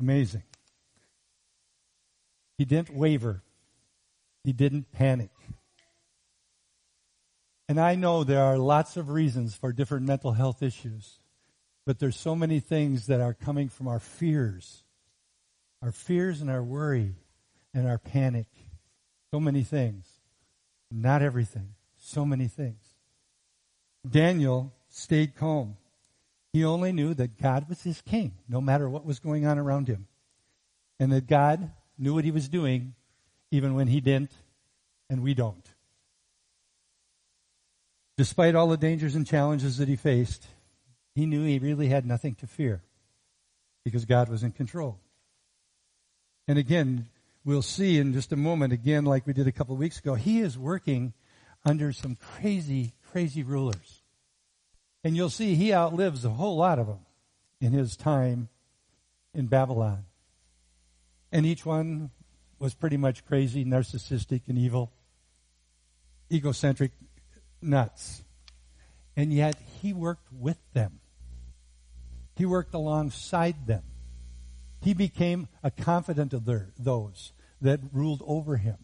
Amazing. 0.00 0.44
He 2.56 2.64
didn't 2.64 2.94
waver. 2.94 3.42
He 4.44 4.52
didn't 4.52 4.92
panic. 4.92 5.30
And 7.68 7.78
I 7.78 7.96
know 7.96 8.24
there 8.24 8.42
are 8.42 8.56
lots 8.56 8.96
of 8.96 9.10
reasons 9.10 9.54
for 9.54 9.72
different 9.72 10.06
mental 10.06 10.32
health 10.32 10.62
issues, 10.62 11.18
but 11.84 11.98
there's 11.98 12.16
so 12.16 12.34
many 12.34 12.60
things 12.60 13.06
that 13.06 13.20
are 13.20 13.34
coming 13.34 13.68
from 13.68 13.88
our 13.88 13.98
fears, 13.98 14.84
our 15.82 15.92
fears 15.92 16.40
and 16.40 16.50
our 16.50 16.62
worry 16.62 17.14
and 17.74 17.86
our 17.86 17.98
panic. 17.98 18.46
So 19.32 19.40
many 19.40 19.62
things. 19.62 20.06
Not 20.90 21.20
everything. 21.20 21.74
So 21.98 22.24
many 22.24 22.48
things. 22.48 22.82
Daniel 24.08 24.72
stayed 24.88 25.36
calm. 25.36 25.76
He 26.52 26.64
only 26.64 26.92
knew 26.92 27.14
that 27.14 27.40
God 27.40 27.68
was 27.68 27.82
his 27.82 28.00
king, 28.00 28.32
no 28.48 28.60
matter 28.60 28.88
what 28.88 29.04
was 29.04 29.18
going 29.18 29.46
on 29.46 29.58
around 29.58 29.88
him. 29.88 30.06
And 30.98 31.12
that 31.12 31.26
God 31.26 31.70
knew 31.98 32.14
what 32.14 32.24
he 32.24 32.30
was 32.30 32.48
doing, 32.48 32.94
even 33.50 33.74
when 33.74 33.88
he 33.88 34.00
didn't, 34.00 34.32
and 35.10 35.22
we 35.22 35.34
don't. 35.34 35.66
Despite 38.16 38.54
all 38.54 38.68
the 38.68 38.76
dangers 38.76 39.14
and 39.14 39.26
challenges 39.26 39.76
that 39.76 39.88
he 39.88 39.96
faced, 39.96 40.46
he 41.14 41.26
knew 41.26 41.44
he 41.44 41.58
really 41.58 41.88
had 41.88 42.06
nothing 42.06 42.34
to 42.36 42.46
fear 42.46 42.82
because 43.84 44.04
God 44.04 44.28
was 44.28 44.42
in 44.42 44.52
control. 44.52 44.98
And 46.48 46.58
again, 46.58 47.06
we'll 47.44 47.62
see 47.62 47.98
in 47.98 48.12
just 48.12 48.32
a 48.32 48.36
moment, 48.36 48.72
again, 48.72 49.04
like 49.04 49.26
we 49.26 49.32
did 49.32 49.46
a 49.46 49.52
couple 49.52 49.74
of 49.74 49.78
weeks 49.78 49.98
ago, 49.98 50.14
he 50.14 50.40
is 50.40 50.58
working 50.58 51.12
under 51.64 51.92
some 51.92 52.16
crazy, 52.16 52.94
crazy 53.12 53.42
rulers. 53.42 53.97
And 55.08 55.16
you'll 55.16 55.30
see 55.30 55.54
he 55.54 55.72
outlives 55.72 56.26
a 56.26 56.28
whole 56.28 56.58
lot 56.58 56.78
of 56.78 56.86
them 56.86 56.98
in 57.62 57.72
his 57.72 57.96
time 57.96 58.50
in 59.32 59.46
Babylon. 59.46 60.04
And 61.32 61.46
each 61.46 61.64
one 61.64 62.10
was 62.58 62.74
pretty 62.74 62.98
much 62.98 63.24
crazy, 63.24 63.64
narcissistic, 63.64 64.42
and 64.48 64.58
evil, 64.58 64.92
egocentric 66.30 66.92
nuts. 67.62 68.22
And 69.16 69.32
yet 69.32 69.56
he 69.80 69.94
worked 69.94 70.30
with 70.30 70.58
them. 70.74 71.00
He 72.36 72.44
worked 72.44 72.74
alongside 72.74 73.66
them. 73.66 73.84
He 74.82 74.92
became 74.92 75.48
a 75.62 75.70
confidant 75.70 76.34
of 76.34 76.44
their, 76.44 76.68
those 76.78 77.32
that 77.62 77.80
ruled 77.94 78.22
over 78.26 78.58
him. 78.58 78.76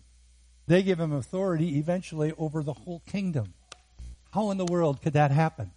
They 0.69 0.83
gave 0.83 0.99
him 0.99 1.13
authority 1.13 1.77
eventually 1.77 2.33
over 2.39 2.63
the 2.63 2.73
whole 2.73 3.03
kingdom. 3.07 3.53
How 4.33 4.51
in 4.51 4.57
the 4.57 4.65
world 4.65 5.03
could 5.03 5.13
that 5.13 5.31
happen? 5.31 5.73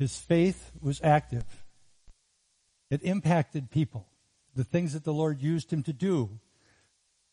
His 0.00 0.16
faith 0.16 0.72
was 0.80 0.98
active. 1.04 1.44
It 2.90 3.02
impacted 3.02 3.70
people. 3.70 4.08
The 4.56 4.64
things 4.64 4.94
that 4.94 5.04
the 5.04 5.12
Lord 5.12 5.42
used 5.42 5.70
him 5.70 5.82
to 5.82 5.92
do. 5.92 6.40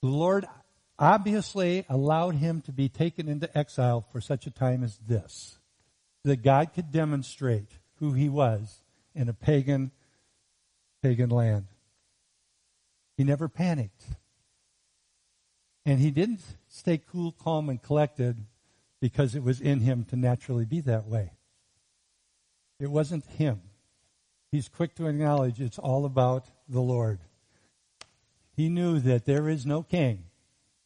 The 0.02 0.10
Lord 0.10 0.46
obviously 1.00 1.86
allowed 1.88 2.36
him 2.36 2.60
to 2.64 2.74
be 2.74 2.90
taken 2.90 3.30
into 3.30 3.58
exile 3.58 4.06
for 4.12 4.20
such 4.20 4.48
a 4.48 4.52
time 4.52 4.84
as 4.84 4.98
this. 4.98 5.60
That 6.26 6.44
God 6.44 6.74
could 6.74 6.92
demonstrate 6.92 7.70
who 8.00 8.12
he 8.12 8.28
was 8.28 8.82
in 9.16 9.30
a 9.30 9.34
pagan, 9.34 9.92
pagan 11.02 11.30
land. 11.30 11.68
He 13.16 13.24
never 13.24 13.48
panicked. 13.48 14.04
And 15.86 16.02
he 16.02 16.12
didn't 16.12 16.42
stay 16.68 16.98
cool, 16.98 17.32
calm, 17.32 17.70
and 17.70 17.82
collected 17.82 18.44
because 19.00 19.36
it 19.36 19.44
was 19.44 19.62
in 19.62 19.80
him 19.80 20.04
to 20.10 20.18
naturally 20.18 20.66
be 20.66 20.82
that 20.82 21.06
way. 21.06 21.32
It 22.80 22.92
wasn't 22.92 23.26
him. 23.26 23.62
He's 24.52 24.70
quick 24.70 24.96
to 24.96 25.08
acknowledge 25.08 25.60
it's 25.60 25.80
all 25.80 26.06
about 26.06 26.46
the 26.70 26.82
Lord. 26.82 27.20
He 28.56 28.70
knew 28.70 29.00
that 29.00 29.26
there 29.26 29.50
is 29.50 29.66
no 29.66 29.84
king. 29.84 30.26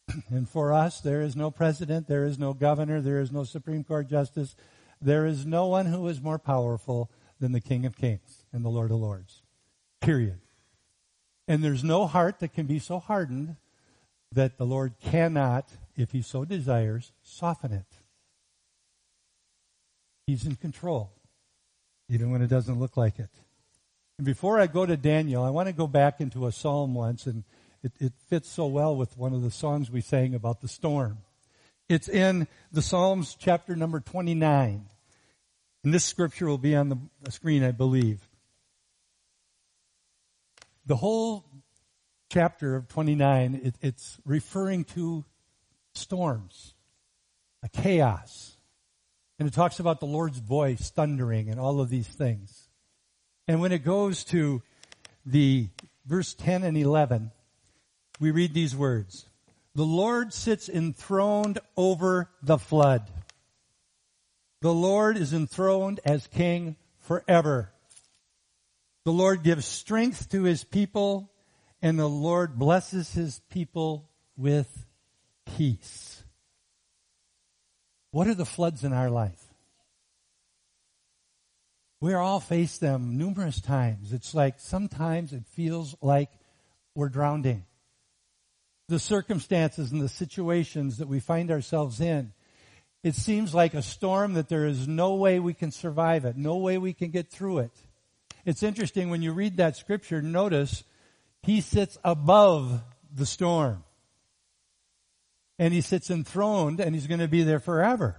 And 0.28 0.48
for 0.48 0.72
us, 0.72 1.00
there 1.00 1.22
is 1.22 1.36
no 1.36 1.50
president, 1.50 2.06
there 2.06 2.24
is 2.24 2.38
no 2.38 2.54
governor, 2.54 3.00
there 3.00 3.20
is 3.20 3.32
no 3.32 3.44
Supreme 3.44 3.84
Court 3.84 4.08
justice. 4.08 4.56
There 5.00 5.26
is 5.26 5.46
no 5.46 5.66
one 5.66 5.86
who 5.86 6.06
is 6.08 6.20
more 6.20 6.38
powerful 6.38 7.10
than 7.40 7.52
the 7.52 7.60
King 7.60 7.84
of 7.86 7.96
Kings 7.96 8.44
and 8.52 8.64
the 8.64 8.68
Lord 8.68 8.90
of 8.90 8.98
Lords. 8.98 9.42
Period. 10.00 10.38
And 11.48 11.62
there's 11.62 11.82
no 11.82 12.06
heart 12.06 12.38
that 12.38 12.52
can 12.52 12.66
be 12.66 12.78
so 12.78 12.98
hardened 12.98 13.56
that 14.30 14.58
the 14.58 14.64
Lord 14.64 14.94
cannot, 15.00 15.68
if 15.96 16.12
he 16.12 16.22
so 16.22 16.44
desires, 16.44 17.12
soften 17.22 17.72
it. 17.72 17.86
He's 20.26 20.46
in 20.46 20.56
control, 20.56 21.12
even 22.12 22.30
when 22.30 22.42
it 22.42 22.48
doesn't 22.48 22.78
look 22.78 22.98
like 22.98 23.18
it. 23.18 23.30
And 24.18 24.26
before 24.26 24.60
I 24.60 24.66
go 24.66 24.84
to 24.84 24.98
Daniel, 24.98 25.42
I 25.42 25.48
want 25.48 25.68
to 25.68 25.72
go 25.72 25.86
back 25.86 26.20
into 26.20 26.46
a 26.46 26.52
psalm 26.52 26.94
once, 26.94 27.26
and 27.26 27.42
it, 27.82 27.92
it 27.98 28.12
fits 28.28 28.50
so 28.50 28.66
well 28.66 28.94
with 28.94 29.16
one 29.16 29.32
of 29.32 29.40
the 29.40 29.50
songs 29.50 29.90
we 29.90 30.02
sang 30.02 30.34
about 30.34 30.60
the 30.60 30.68
storm. 30.68 31.18
It's 31.88 32.08
in 32.08 32.48
the 32.70 32.82
Psalms 32.82 33.34
chapter 33.38 33.74
number 33.74 33.98
29. 33.98 34.84
And 35.84 35.94
this 35.94 36.04
scripture 36.04 36.46
will 36.46 36.58
be 36.58 36.76
on 36.76 36.90
the 37.22 37.30
screen, 37.30 37.64
I 37.64 37.70
believe. 37.70 38.20
The 40.84 40.96
whole 40.96 41.44
chapter 42.30 42.76
of 42.76 42.88
29, 42.88 43.60
it, 43.64 43.74
it's 43.80 44.18
referring 44.26 44.84
to 44.84 45.24
storms, 45.94 46.74
a 47.62 47.68
chaos. 47.68 48.56
And 49.42 49.48
it 49.48 49.54
talks 49.54 49.80
about 49.80 49.98
the 49.98 50.06
Lord's 50.06 50.38
voice 50.38 50.90
thundering 50.90 51.48
and 51.48 51.58
all 51.58 51.80
of 51.80 51.88
these 51.88 52.06
things. 52.06 52.68
And 53.48 53.60
when 53.60 53.72
it 53.72 53.84
goes 53.84 54.22
to 54.26 54.62
the 55.26 55.66
verse 56.06 56.32
10 56.34 56.62
and 56.62 56.76
11, 56.76 57.32
we 58.20 58.30
read 58.30 58.54
these 58.54 58.76
words. 58.76 59.26
The 59.74 59.82
Lord 59.82 60.32
sits 60.32 60.68
enthroned 60.68 61.58
over 61.76 62.30
the 62.40 62.56
flood. 62.56 63.10
The 64.60 64.72
Lord 64.72 65.16
is 65.16 65.32
enthroned 65.32 65.98
as 66.04 66.28
king 66.28 66.76
forever. 67.00 67.72
The 69.04 69.12
Lord 69.12 69.42
gives 69.42 69.66
strength 69.66 70.30
to 70.30 70.44
his 70.44 70.62
people 70.62 71.32
and 71.82 71.98
the 71.98 72.08
Lord 72.08 72.60
blesses 72.60 73.12
his 73.12 73.40
people 73.50 74.08
with 74.36 74.86
peace. 75.56 76.11
What 78.12 78.28
are 78.28 78.34
the 78.34 78.44
floods 78.44 78.84
in 78.84 78.92
our 78.92 79.10
life? 79.10 79.42
We 82.00 82.14
all 82.14 82.40
face 82.40 82.78
them 82.78 83.16
numerous 83.16 83.60
times. 83.60 84.12
It's 84.12 84.34
like 84.34 84.56
sometimes 84.58 85.32
it 85.32 85.46
feels 85.46 85.96
like 86.02 86.30
we're 86.94 87.08
drowning. 87.08 87.64
The 88.88 88.98
circumstances 88.98 89.92
and 89.92 90.00
the 90.00 90.08
situations 90.08 90.98
that 90.98 91.08
we 91.08 91.20
find 91.20 91.50
ourselves 91.50 92.00
in, 92.00 92.32
it 93.02 93.14
seems 93.14 93.54
like 93.54 93.72
a 93.72 93.82
storm 93.82 94.34
that 94.34 94.48
there 94.48 94.66
is 94.66 94.86
no 94.86 95.14
way 95.14 95.40
we 95.40 95.54
can 95.54 95.70
survive 95.70 96.24
it, 96.24 96.36
no 96.36 96.58
way 96.58 96.76
we 96.76 96.92
can 96.92 97.10
get 97.10 97.30
through 97.30 97.60
it. 97.60 97.72
It's 98.44 98.62
interesting 98.62 99.08
when 99.08 99.22
you 99.22 99.32
read 99.32 99.56
that 99.56 99.76
scripture, 99.76 100.20
notice 100.20 100.84
he 101.42 101.60
sits 101.60 101.96
above 102.04 102.82
the 103.14 103.26
storm. 103.26 103.84
And 105.58 105.72
he 105.72 105.80
sits 105.80 106.10
enthroned 106.10 106.80
and 106.80 106.94
he's 106.94 107.06
going 107.06 107.20
to 107.20 107.28
be 107.28 107.42
there 107.42 107.60
forever. 107.60 108.16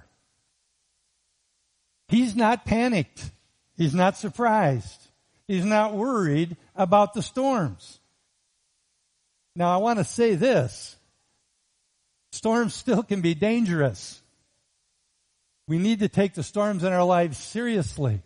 He's 2.08 2.36
not 2.36 2.66
panicked. 2.66 3.32
He's 3.76 3.94
not 3.94 4.18
surprised. 4.18 5.08
He's 5.48 5.66
not 5.66 5.94
worried 5.94 6.58
about 6.76 7.14
the 7.14 7.22
storms. 7.22 8.00
Now 9.56 9.74
I 9.74 9.78
want 9.78 10.00
to 10.00 10.06
say 10.06 10.36
this. 10.36 10.96
Storms 12.32 12.74
still 12.74 13.04
can 13.04 13.22
be 13.22 13.36
dangerous. 13.36 14.22
We 15.68 15.78
need 15.78 16.00
to 16.00 16.10
take 16.10 16.34
the 16.34 16.44
storms 16.44 16.84
in 16.84 16.92
our 16.92 17.04
lives 17.04 17.38
seriously. 17.38 18.22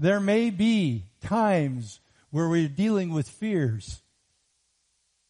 There 0.00 0.20
may 0.20 0.50
be 0.50 1.04
times 1.22 2.00
where 2.30 2.48
we're 2.48 2.68
dealing 2.68 3.12
with 3.12 3.28
fears. 3.28 4.02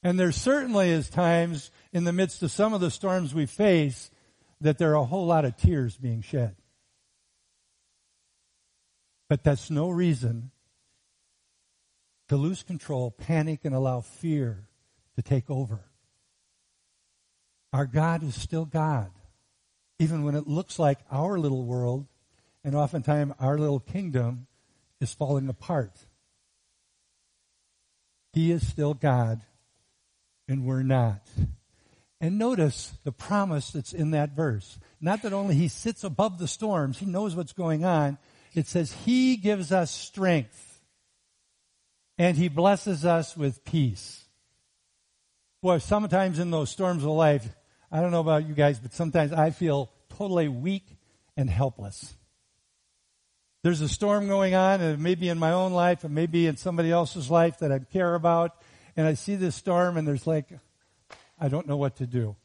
And 0.03 0.19
there 0.19 0.33
certainly 0.33 0.91
is 0.91 1.09
times 1.09 1.71
in 1.92 2.04
the 2.04 2.12
midst 2.12 2.42
of 2.42 2.50
some 2.50 2.75
of 2.75 2.80
the 2.80 2.90
storms 2.90 3.35
we 3.35 3.47
face 3.47 4.11
that 4.61 4.78
there 4.78 4.92
are 4.92 5.02
a 5.02 5.04
whole 5.04 5.26
lot 5.26 5.45
of 5.45 5.57
tears 5.57 5.97
being 5.97 6.23
shed. 6.23 6.57
But 9.28 9.45
that's 9.45 9.71
no 9.71 9.90
reason 9.90 10.50
to 12.28 12.37
lose 12.37 12.62
control, 12.62 13.11
panic, 13.11 13.64
and 13.64 13.75
allow 13.75 14.00
fear 14.00 14.68
to 15.16 15.23
take 15.23 15.50
over. 15.50 15.80
Our 17.73 17.87
God 17.87 18.23
is 18.23 18.40
still 18.40 18.64
God. 18.64 19.11
Even 19.99 20.23
when 20.23 20.35
it 20.35 20.47
looks 20.47 20.78
like 20.78 20.99
our 21.11 21.38
little 21.38 21.64
world 21.64 22.07
and 22.64 22.75
oftentimes 22.75 23.35
our 23.38 23.59
little 23.59 23.80
kingdom 23.80 24.47
is 25.00 25.12
falling 25.12 25.49
apart 25.49 25.92
He 28.33 28.52
is 28.52 28.66
still 28.66 28.95
God, 28.95 29.40
and 30.47 30.64
we're 30.64 30.83
not. 30.83 31.23
And 32.21 32.39
notice 32.39 32.93
the 33.05 33.13
promise 33.13 33.71
that's 33.71 33.93
in 33.93 34.11
that 34.11 34.31
verse. 34.31 34.79
Not 35.01 35.23
that 35.23 35.33
only 35.33 35.55
He 35.55 35.69
sits 35.69 36.03
above 36.03 36.39
the 36.39 36.49
storms, 36.49 36.99
He 36.99 37.07
knows 37.07 37.37
what's 37.37 37.53
going 37.53 37.85
on. 37.85 38.19
It 38.55 38.67
says 38.67 38.93
He 39.05 39.37
gives 39.37 39.71
us 39.71 39.91
strength, 39.91 40.81
and 42.17 42.37
He 42.37 42.49
blesses 42.49 43.05
us 43.05 43.37
with 43.37 43.65
peace. 43.65 44.25
Boy, 45.63 45.79
sometimes 45.79 46.39
in 46.39 46.51
those 46.51 46.71
storms 46.71 47.03
of 47.05 47.11
life, 47.11 47.49
I 47.91 48.01
don't 48.01 48.11
know 48.11 48.21
about 48.21 48.47
you 48.47 48.55
guys, 48.55 48.79
but 48.79 48.93
sometimes 48.93 49.33
I 49.33 49.51
feel 49.51 49.91
totally 50.17 50.49
weak 50.49 50.99
and 51.37 51.49
helpless. 51.49 52.15
There's 53.63 53.81
a 53.81 53.89
storm 53.89 54.29
going 54.29 54.55
on, 54.55 54.81
and 54.81 54.95
it 54.95 55.01
may 55.01 55.15
be 55.15 55.29
in 55.29 55.39
my 55.39 55.53
own 55.53 55.73
life, 55.73 56.05
it 56.05 56.11
may 56.11 56.27
be 56.27 56.47
in 56.47 56.57
somebody 56.57 56.91
else's 56.91 57.31
life 57.31 57.59
that 57.59 57.73
I 57.73 57.79
care 57.79 58.15
about, 58.15 58.57
and 58.97 59.07
I 59.07 59.15
see 59.15 59.37
this 59.37 59.55
storm, 59.55 59.97
and 59.97 60.07
there's 60.07 60.27
like, 60.27 60.49
I 61.40 61.49
don't 61.49 61.66
know 61.66 61.76
what 61.76 61.97
to 61.97 62.07
do. 62.07 62.37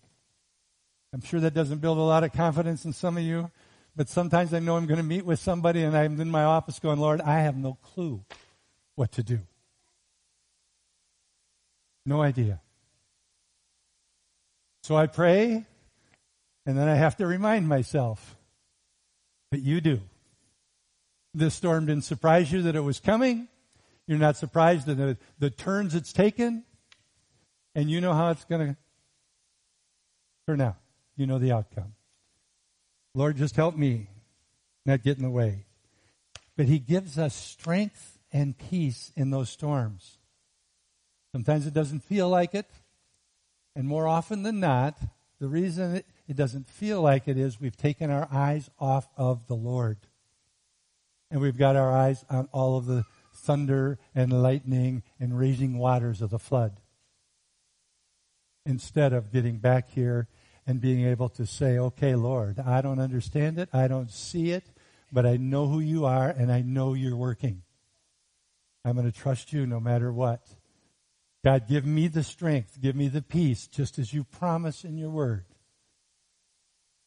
I'm 1.13 1.21
sure 1.21 1.39
that 1.39 1.53
doesn't 1.53 1.79
build 1.79 1.97
a 1.97 2.01
lot 2.01 2.23
of 2.23 2.33
confidence 2.33 2.85
in 2.85 2.93
some 2.93 3.17
of 3.17 3.23
you, 3.23 3.51
but 3.95 4.09
sometimes 4.09 4.53
I 4.53 4.59
know 4.59 4.77
I'm 4.77 4.87
going 4.87 4.97
to 4.97 5.03
meet 5.03 5.25
with 5.25 5.39
somebody, 5.39 5.83
and 5.83 5.95
I'm 5.95 6.19
in 6.19 6.29
my 6.29 6.43
office 6.43 6.79
going, 6.79 6.99
Lord, 6.99 7.21
I 7.21 7.39
have 7.41 7.55
no 7.55 7.77
clue 7.81 8.23
what 8.95 9.11
to 9.13 9.23
do. 9.23 9.39
No 12.05 12.21
idea. 12.21 12.61
So 14.81 14.95
I 14.95 15.07
pray, 15.07 15.65
and 16.65 16.77
then 16.77 16.87
I 16.87 16.95
have 16.95 17.17
to 17.17 17.27
remind 17.27 17.67
myself, 17.67 18.35
that 19.51 19.61
you 19.61 19.81
do. 19.81 20.01
This 21.35 21.53
storm 21.53 21.85
didn't 21.85 22.05
surprise 22.05 22.51
you 22.51 22.63
that 22.63 22.75
it 22.75 22.81
was 22.81 22.99
coming. 22.99 23.47
You're 24.07 24.17
not 24.17 24.35
surprised 24.35 24.89
at 24.89 24.97
the, 24.97 25.15
the 25.37 25.51
turns 25.51 25.93
it's 25.93 26.11
taken. 26.11 26.63
And 27.75 27.89
you 27.89 28.01
know 28.01 28.13
how 28.13 28.31
it's 28.31 28.45
going 28.45 28.69
to 28.69 28.77
turn 30.47 30.57
now, 30.57 30.75
You 31.15 31.25
know 31.25 31.39
the 31.39 31.51
outcome. 31.51 31.93
Lord, 33.13 33.37
just 33.37 33.55
help 33.55 33.75
me 33.75 34.07
not 34.85 35.03
get 35.03 35.17
in 35.17 35.23
the 35.23 35.29
way. 35.29 35.65
But 36.57 36.65
He 36.65 36.79
gives 36.79 37.17
us 37.17 37.33
strength 37.33 38.19
and 38.31 38.57
peace 38.57 39.11
in 39.15 39.29
those 39.29 39.49
storms. 39.49 40.17
Sometimes 41.31 41.65
it 41.65 41.73
doesn't 41.73 42.03
feel 42.03 42.29
like 42.29 42.53
it. 42.53 42.69
And 43.75 43.87
more 43.87 44.07
often 44.07 44.43
than 44.43 44.59
not, 44.59 44.97
the 45.39 45.47
reason 45.47 45.95
it, 45.95 46.05
it 46.27 46.35
doesn't 46.35 46.67
feel 46.67 47.01
like 47.01 47.27
it 47.27 47.37
is 47.37 47.59
we've 47.59 47.77
taken 47.77 48.09
our 48.09 48.27
eyes 48.31 48.69
off 48.79 49.07
of 49.17 49.47
the 49.47 49.55
Lord. 49.55 49.97
And 51.31 51.41
we've 51.41 51.57
got 51.57 51.75
our 51.75 51.91
eyes 51.91 52.23
on 52.29 52.49
all 52.51 52.77
of 52.77 52.85
the 52.85 53.05
thunder 53.33 53.97
and 54.13 54.43
lightning 54.43 55.03
and 55.19 55.37
raging 55.37 55.77
waters 55.77 56.21
of 56.21 56.29
the 56.29 56.39
flood. 56.39 56.79
Instead 58.65 59.13
of 59.13 59.31
getting 59.31 59.57
back 59.57 59.89
here 59.89 60.27
and 60.65 60.79
being 60.79 61.05
able 61.05 61.29
to 61.29 61.45
say, 61.45 61.77
okay, 61.77 62.15
Lord, 62.15 62.59
I 62.59 62.81
don't 62.81 62.99
understand 62.99 63.59
it. 63.59 63.69
I 63.73 63.87
don't 63.87 64.11
see 64.11 64.51
it, 64.51 64.63
but 65.11 65.25
I 65.25 65.37
know 65.37 65.67
who 65.67 65.79
you 65.79 66.05
are 66.05 66.29
and 66.29 66.51
I 66.51 66.61
know 66.61 66.93
you're 66.93 67.15
working. 67.15 67.63
I'm 68.85 68.95
going 68.95 69.09
to 69.09 69.17
trust 69.17 69.53
you 69.53 69.65
no 69.65 69.79
matter 69.79 70.11
what. 70.11 70.45
God, 71.43 71.67
give 71.67 71.85
me 71.85 72.07
the 72.07 72.23
strength, 72.23 72.79
give 72.81 72.95
me 72.95 73.09
the 73.09 73.21
peace, 73.21 73.67
just 73.67 73.99
as 73.99 74.13
you 74.13 74.23
promise 74.23 74.85
in 74.85 74.97
your 74.97 75.09
word. 75.09 75.45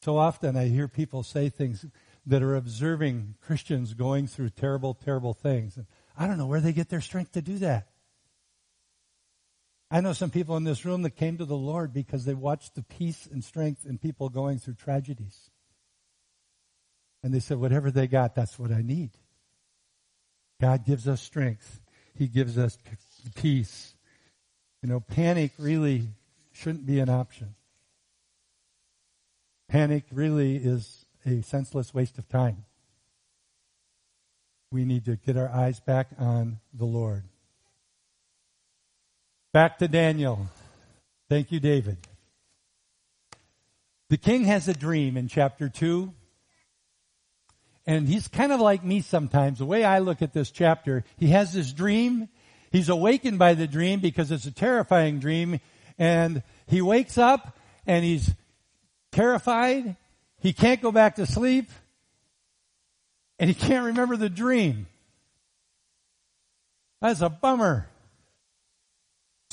So 0.03 0.19
often 0.19 0.57
I 0.57 0.69
hear 0.69 0.89
people 0.89 1.23
say 1.23 1.49
things 1.49 1.87
that 2.27 2.43
are 2.43 2.55
observing 2.55 3.37
Christians 3.41 3.95
going 3.95 4.27
through 4.27 4.51
terrible, 4.51 4.95
terrible 4.95 5.33
things. 5.33 5.77
And 5.77 5.87
I 6.19 6.27
don't 6.27 6.39
know 6.39 6.47
where 6.47 6.61
they 6.61 6.73
get 6.73 6.91
their 6.91 7.01
strength 7.01 7.33
to 7.33 7.43
do 7.43 7.59
that. 7.59 7.89
I 9.91 10.01
know 10.01 10.13
some 10.13 10.31
people 10.31 10.57
in 10.57 10.65
this 10.65 10.85
room 10.85 11.03
that 11.03 11.17
came 11.17 11.39
to 11.39 11.45
the 11.45 11.57
Lord 11.57 11.93
because 11.93 12.25
they 12.25 12.35
watched 12.35 12.75
the 12.75 12.83
peace 12.83 13.29
and 13.31 13.45
strength 13.45 13.87
in 13.87 13.99
people 13.99 14.29
going 14.29 14.59
through 14.59 14.75
tragedies. 14.75 15.51
And 17.23 17.33
they 17.33 17.41
said, 17.41 17.59
whatever 17.59 17.91
they 17.91 18.07
got, 18.07 18.35
that's 18.35 18.59
what 18.59 18.73
I 18.73 18.83
need. 18.83 19.11
God 20.61 20.85
gives 20.85 21.07
us 21.07 21.21
strength. 21.21 21.81
He 22.15 22.27
gives 22.27 22.59
us 22.59 22.79
peace. 23.35 23.95
You 24.83 24.89
know, 24.89 25.01
panic 25.01 25.53
really 25.59 26.09
shouldn't 26.53 26.87
be 26.87 26.99
an 26.99 27.09
option. 27.09 27.55
Panic 29.69 30.05
really 30.13 30.57
is 30.57 31.05
a 31.25 31.43
senseless 31.43 31.93
waste 31.93 32.19
of 32.19 32.29
time. 32.29 32.65
We 34.73 34.85
need 34.85 35.05
to 35.05 35.17
get 35.17 35.37
our 35.37 35.49
eyes 35.49 35.81
back 35.81 36.09
on 36.19 36.59
the 36.73 36.85
Lord. 36.85 37.25
Back 39.57 39.79
to 39.79 39.89
Daniel. 39.89 40.49
Thank 41.31 41.51
you, 41.51 41.61
David. 41.61 41.97
The 44.11 44.19
king 44.19 44.45
has 44.45 44.69
a 44.69 44.75
dream 44.75 45.17
in 45.17 45.29
chapter 45.29 45.71
2. 45.71 46.13
And 47.87 48.07
he's 48.07 48.29
kind 48.29 48.53
of 48.53 48.61
like 48.61 48.85
me 48.85 49.01
sometimes. 49.01 49.59
The 49.59 49.65
way 49.65 49.83
I 49.83 50.01
look 50.01 50.21
at 50.21 50.35
this 50.35 50.51
chapter, 50.51 51.05
he 51.17 51.29
has 51.29 51.55
this 51.55 51.73
dream 51.73 52.29
He's 52.71 52.91
awakened 52.91 53.39
by 53.39 53.55
the 53.55 53.67
dream 53.67 54.01
because 54.01 54.31
it's 54.31 54.45
a 54.45 54.53
terrifying 54.53 55.21
dream 55.21 55.59
and 55.97 56.43
he 56.67 56.83
wakes 56.83 57.17
up 57.17 57.57
and 57.87 58.05
he's 58.05 58.35
terrified. 59.11 59.97
He 60.41 60.53
can't 60.53 60.83
go 60.83 60.93
back 60.93 61.15
to 61.15 61.25
sleep 61.25 61.71
and 63.39 63.49
he 63.49 63.55
can't 63.55 63.87
remember 63.87 64.19
the 64.19 64.29
dream. 64.29 64.87
That's 67.01 67.23
a 67.23 67.31
bummer. 67.31 67.89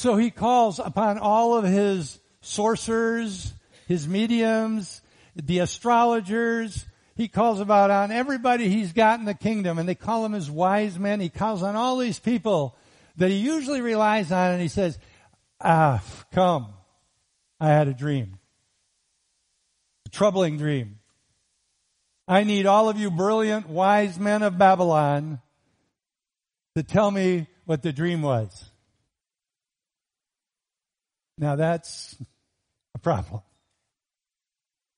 So 0.03 0.17
he 0.17 0.31
calls 0.31 0.79
upon 0.79 1.17
all 1.17 1.55
of 1.55 1.63
his 1.63 2.19
sorcerers, 2.41 3.53
his 3.87 4.05
mediums, 4.05 5.01
the 5.33 5.59
astrologers. 5.59 6.85
He 7.15 7.29
calls 7.29 7.61
about 7.61 7.89
on 7.89 8.11
everybody 8.11 8.67
he's 8.67 8.91
got 8.91 9.19
in 9.19 9.25
the 9.25 9.33
kingdom 9.33 9.79
and 9.79 9.87
they 9.87 9.95
call 9.95 10.25
him 10.25 10.33
his 10.33 10.51
wise 10.51 10.99
men. 10.99 11.21
He 11.21 11.29
calls 11.29 11.63
on 11.63 11.77
all 11.77 11.97
these 11.97 12.19
people 12.19 12.75
that 13.15 13.29
he 13.29 13.37
usually 13.37 13.79
relies 13.79 14.29
on 14.29 14.51
and 14.51 14.61
he 14.61 14.67
says, 14.67 14.99
ah, 15.61 16.03
come. 16.33 16.73
I 17.61 17.69
had 17.69 17.87
a 17.87 17.93
dream. 17.93 18.39
A 20.05 20.09
troubling 20.09 20.57
dream. 20.57 20.99
I 22.27 22.43
need 22.43 22.65
all 22.65 22.89
of 22.89 22.99
you 22.99 23.09
brilliant, 23.09 23.69
wise 23.69 24.19
men 24.19 24.43
of 24.43 24.57
Babylon 24.57 25.39
to 26.75 26.83
tell 26.83 27.09
me 27.09 27.47
what 27.63 27.83
the 27.83 27.93
dream 27.93 28.21
was. 28.21 28.69
Now 31.37 31.55
that's 31.55 32.15
a 32.95 32.99
problem. 32.99 33.41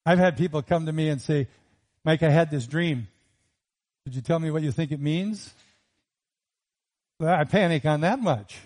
I've 0.06 0.19
had 0.19 0.38
people 0.38 0.62
come 0.62 0.86
to 0.86 0.93
me 0.93 1.10
and 1.10 1.21
say, 1.21 1.48
Mike, 2.04 2.21
I 2.21 2.30
had 2.30 2.52
this 2.52 2.67
dream. 2.67 3.08
Could 4.06 4.15
you 4.15 4.21
tell 4.21 4.39
me 4.39 4.52
what 4.52 4.62
you 4.62 4.71
think 4.71 4.91
it 4.91 5.00
means? 5.00 5.52
I 7.19 7.43
panic 7.45 7.86
on 7.86 8.02
that 8.02 8.19
much. 8.19 8.58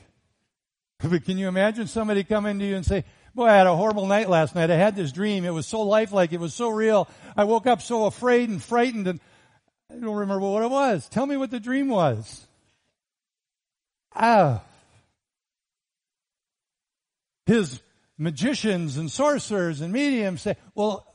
But 1.09 1.23
can 1.23 1.37
you 1.37 1.47
imagine 1.47 1.87
somebody 1.87 2.25
coming 2.25 2.59
to 2.59 2.65
you 2.65 2.75
and 2.75 2.85
say, 2.85 3.05
boy, 3.33 3.45
I 3.45 3.55
had 3.55 3.67
a 3.67 3.75
horrible 3.75 4.05
night 4.05 4.29
last 4.29 4.53
night. 4.53 4.69
I 4.69 4.75
had 4.75 4.97
this 4.97 5.13
dream. 5.13 5.45
It 5.45 5.53
was 5.53 5.65
so 5.65 5.81
lifelike. 5.83 6.33
It 6.33 6.41
was 6.41 6.53
so 6.53 6.67
real. 6.67 7.07
I 7.37 7.45
woke 7.45 7.67
up 7.67 7.81
so 7.81 8.05
afraid 8.05 8.49
and 8.49 8.61
frightened 8.61 9.07
and 9.07 9.21
I 9.89 9.95
don't 9.95 10.17
remember 10.17 10.45
what 10.45 10.61
it 10.61 10.69
was. 10.69 11.07
Tell 11.07 11.25
me 11.25 11.37
what 11.37 11.51
the 11.51 11.59
dream 11.61 11.87
was. 11.87 12.45
Ah. 14.13 14.61
His 17.49 17.81
magicians 18.15 18.97
and 18.97 19.09
sorcerers 19.09 19.81
and 19.81 19.91
mediums 19.91 20.43
say, 20.43 20.55
well, 20.75 21.11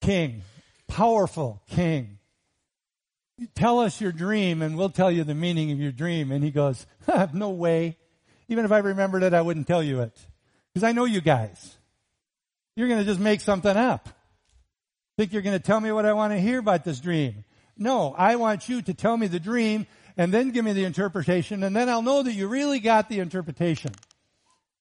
king, 0.00 0.42
powerful 0.86 1.60
king, 1.68 2.20
tell 3.56 3.80
us 3.80 4.00
your 4.00 4.12
dream 4.12 4.62
and 4.62 4.78
we'll 4.78 4.88
tell 4.88 5.10
you 5.10 5.24
the 5.24 5.34
meaning 5.34 5.72
of 5.72 5.80
your 5.80 5.90
dream. 5.90 6.30
And 6.30 6.44
he 6.44 6.52
goes, 6.52 6.86
I 7.12 7.18
have 7.18 7.34
no 7.34 7.50
way. 7.50 7.96
Even 8.46 8.66
if 8.66 8.70
I 8.70 8.78
remembered 8.78 9.24
it, 9.24 9.34
I 9.34 9.40
wouldn't 9.40 9.66
tell 9.66 9.82
you 9.82 10.02
it. 10.02 10.16
Because 10.72 10.84
I 10.84 10.92
know 10.92 11.06
you 11.06 11.20
guys. 11.20 11.76
You're 12.76 12.86
going 12.86 13.00
to 13.00 13.04
just 13.04 13.18
make 13.18 13.40
something 13.40 13.76
up. 13.76 14.08
Think 15.16 15.32
you're 15.32 15.42
going 15.42 15.58
to 15.58 15.64
tell 15.64 15.80
me 15.80 15.90
what 15.90 16.06
I 16.06 16.12
want 16.12 16.34
to 16.34 16.38
hear 16.38 16.60
about 16.60 16.84
this 16.84 17.00
dream. 17.00 17.42
No, 17.76 18.14
I 18.16 18.36
want 18.36 18.68
you 18.68 18.80
to 18.82 18.94
tell 18.94 19.16
me 19.16 19.26
the 19.26 19.40
dream 19.40 19.88
and 20.16 20.32
then 20.32 20.50
give 20.50 20.64
me 20.64 20.72
the 20.72 20.84
interpretation 20.84 21.64
and 21.64 21.74
then 21.74 21.88
I'll 21.88 22.00
know 22.00 22.22
that 22.22 22.32
you 22.32 22.46
really 22.46 22.78
got 22.78 23.08
the 23.08 23.18
interpretation. 23.18 23.90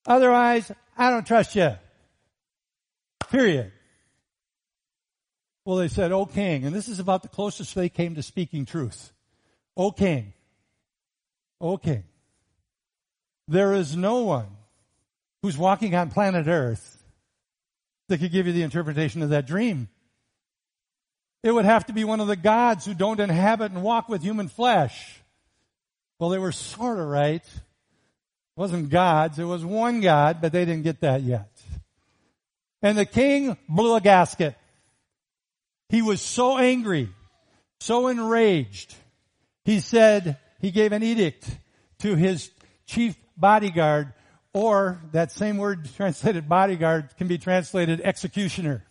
Otherwise, 0.06 0.72
I 0.98 1.10
don't 1.10 1.26
trust 1.26 1.56
you. 1.56 1.72
Period. 3.30 3.72
Well, 5.66 5.78
they 5.78 5.90
said, 5.90 6.12
O 6.12 6.26
king, 6.26 6.66
and 6.66 6.74
this 6.74 6.88
is 6.88 7.00
about 7.00 7.24
the 7.24 7.28
closest 7.28 7.76
they 7.76 7.90
came 7.90 8.16
to 8.16 8.24
speaking 8.24 8.66
truth. 8.66 9.12
O 9.76 9.92
king, 9.92 10.34
O 11.60 11.78
king, 11.78 12.04
there 13.48 13.74
is 13.74 13.96
no 13.96 14.22
one 14.22 14.48
who's 15.42 15.58
walking 15.58 15.94
on 15.94 16.10
planet 16.10 16.48
earth 16.48 17.04
that 18.08 18.20
could 18.20 18.32
give 18.32 18.48
you 18.48 18.54
the 18.54 18.64
interpretation 18.64 19.22
of 19.22 19.30
that 19.32 19.46
dream. 19.46 19.90
It 21.44 21.52
would 21.52 21.66
have 21.66 21.86
to 21.88 21.94
be 21.94 22.04
one 22.04 22.20
of 22.20 22.28
the 22.28 22.36
gods 22.36 22.86
who 22.86 22.94
don't 22.94 23.20
inhabit 23.20 23.72
and 23.72 23.84
walk 23.84 24.10
with 24.10 24.22
human 24.22 24.48
flesh. 24.48 25.22
Well, 26.20 26.30
they 26.30 26.40
were 26.40 26.52
sort 26.52 26.98
of 26.98 27.08
right. 27.08 27.46
Wasn't 28.58 28.90
gods, 28.90 29.38
it 29.38 29.44
was 29.44 29.64
one 29.64 30.02
God, 30.02 30.40
but 30.42 30.52
they 30.52 30.66
didn't 30.66 30.84
get 30.84 31.02
that 31.02 31.22
yet. 31.22 31.50
And 32.82 32.98
the 32.98 33.06
king 33.06 33.56
blew 33.70 33.96
a 33.96 34.02
gasket. 34.02 34.56
He 35.90 36.02
was 36.02 36.22
so 36.22 36.58
angry, 36.58 37.10
so 37.80 38.08
enraged. 38.08 38.96
He 39.64 39.80
said, 39.80 40.38
he 40.60 40.72
gave 40.72 40.92
an 40.92 41.04
edict 41.04 41.48
to 42.00 42.16
his 42.16 42.50
chief 42.88 43.16
bodyguard, 43.38 44.14
or 44.54 45.02
that 45.12 45.32
same 45.32 45.58
word 45.58 45.88
translated 45.96 46.50
bodyguard 46.50 47.16
can 47.18 47.28
be 47.28 47.38
translated 47.38 48.02
executioner. 48.02 48.84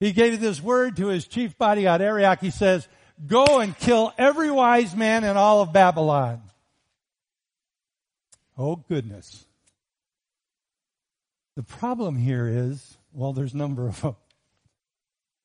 He 0.00 0.12
gave 0.12 0.40
this 0.40 0.62
word 0.62 0.96
to 0.96 1.08
his 1.08 1.26
chief 1.26 1.56
bodyguard, 1.58 2.00
Arioch. 2.00 2.40
He 2.40 2.50
says, 2.50 2.88
go 3.26 3.60
and 3.60 3.76
kill 3.76 4.12
every 4.16 4.50
wise 4.50 4.94
man 4.96 5.24
in 5.24 5.36
all 5.36 5.60
of 5.60 5.72
Babylon. 5.72 6.42
Oh 8.56 8.76
goodness. 8.76 9.44
The 11.56 11.62
problem 11.62 12.16
here 12.16 12.48
is, 12.48 12.98
well, 13.12 13.32
there's 13.32 13.54
a 13.54 13.56
number 13.56 13.88
of 13.88 14.00
them. 14.00 14.16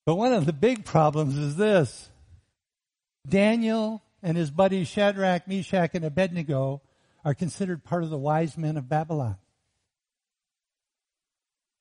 But 0.05 0.15
one 0.15 0.33
of 0.33 0.45
the 0.45 0.53
big 0.53 0.83
problems 0.83 1.37
is 1.37 1.55
this. 1.55 2.09
Daniel 3.27 4.01
and 4.23 4.35
his 4.35 4.51
buddies 4.51 4.87
Shadrach, 4.87 5.47
Meshach, 5.47 5.91
and 5.93 6.05
Abednego 6.05 6.81
are 7.23 7.33
considered 7.33 7.83
part 7.83 8.03
of 8.03 8.09
the 8.09 8.17
wise 8.17 8.57
men 8.57 8.77
of 8.77 8.89
Babylon. 8.89 9.37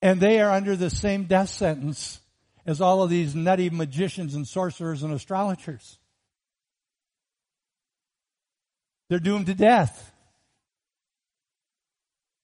And 0.03 0.21
they 0.21 0.41
are 0.41 0.51
under 0.51 0.77
the 0.77 0.91
same 0.91 1.25
death 1.25 1.49
sentence 1.49 2.21
as 2.67 2.81
all 2.81 3.03
of 3.03 3.11
these 3.11 3.35
nutty 3.35 3.71
magicians 3.71 4.35
and 4.35 4.47
sorcerers 4.47 5.03
and 5.03 5.13
astrologers. 5.13 5.99
They're 9.09 9.19
doomed 9.19 9.47
to 9.47 9.55
death. 9.55 10.13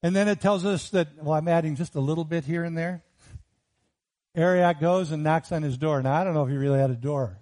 And 0.06 0.14
then 0.14 0.28
it 0.28 0.40
tells 0.40 0.64
us 0.64 0.90
that, 0.90 1.08
well, 1.20 1.34
I'm 1.34 1.48
adding 1.48 1.74
just 1.74 1.96
a 1.96 2.00
little 2.00 2.22
bit 2.22 2.44
here 2.44 2.62
and 2.62 2.78
there. 2.78 3.02
Arioch 4.36 4.78
goes 4.78 5.10
and 5.10 5.24
knocks 5.24 5.50
on 5.50 5.64
his 5.64 5.76
door. 5.76 6.00
Now, 6.00 6.14
I 6.14 6.22
don't 6.22 6.32
know 6.32 6.44
if 6.44 6.48
he 6.48 6.56
really 6.56 6.78
had 6.78 6.92
a 6.92 6.94
door, 6.94 7.36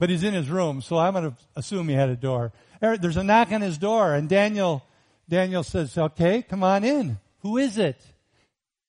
but 0.00 0.10
he's 0.10 0.24
in 0.24 0.34
his 0.34 0.50
room, 0.50 0.82
so 0.82 0.98
I'm 0.98 1.12
going 1.12 1.30
to 1.30 1.36
assume 1.54 1.86
he 1.86 1.94
had 1.94 2.08
a 2.08 2.16
door. 2.16 2.52
Er, 2.82 2.96
there's 2.96 3.16
a 3.16 3.22
knock 3.22 3.52
on 3.52 3.60
his 3.60 3.78
door, 3.78 4.14
and 4.14 4.28
Daniel, 4.28 4.84
Daniel 5.28 5.62
says, 5.62 5.96
okay, 5.96 6.42
come 6.42 6.64
on 6.64 6.82
in. 6.82 7.18
Who 7.42 7.56
is 7.58 7.78
it? 7.78 8.04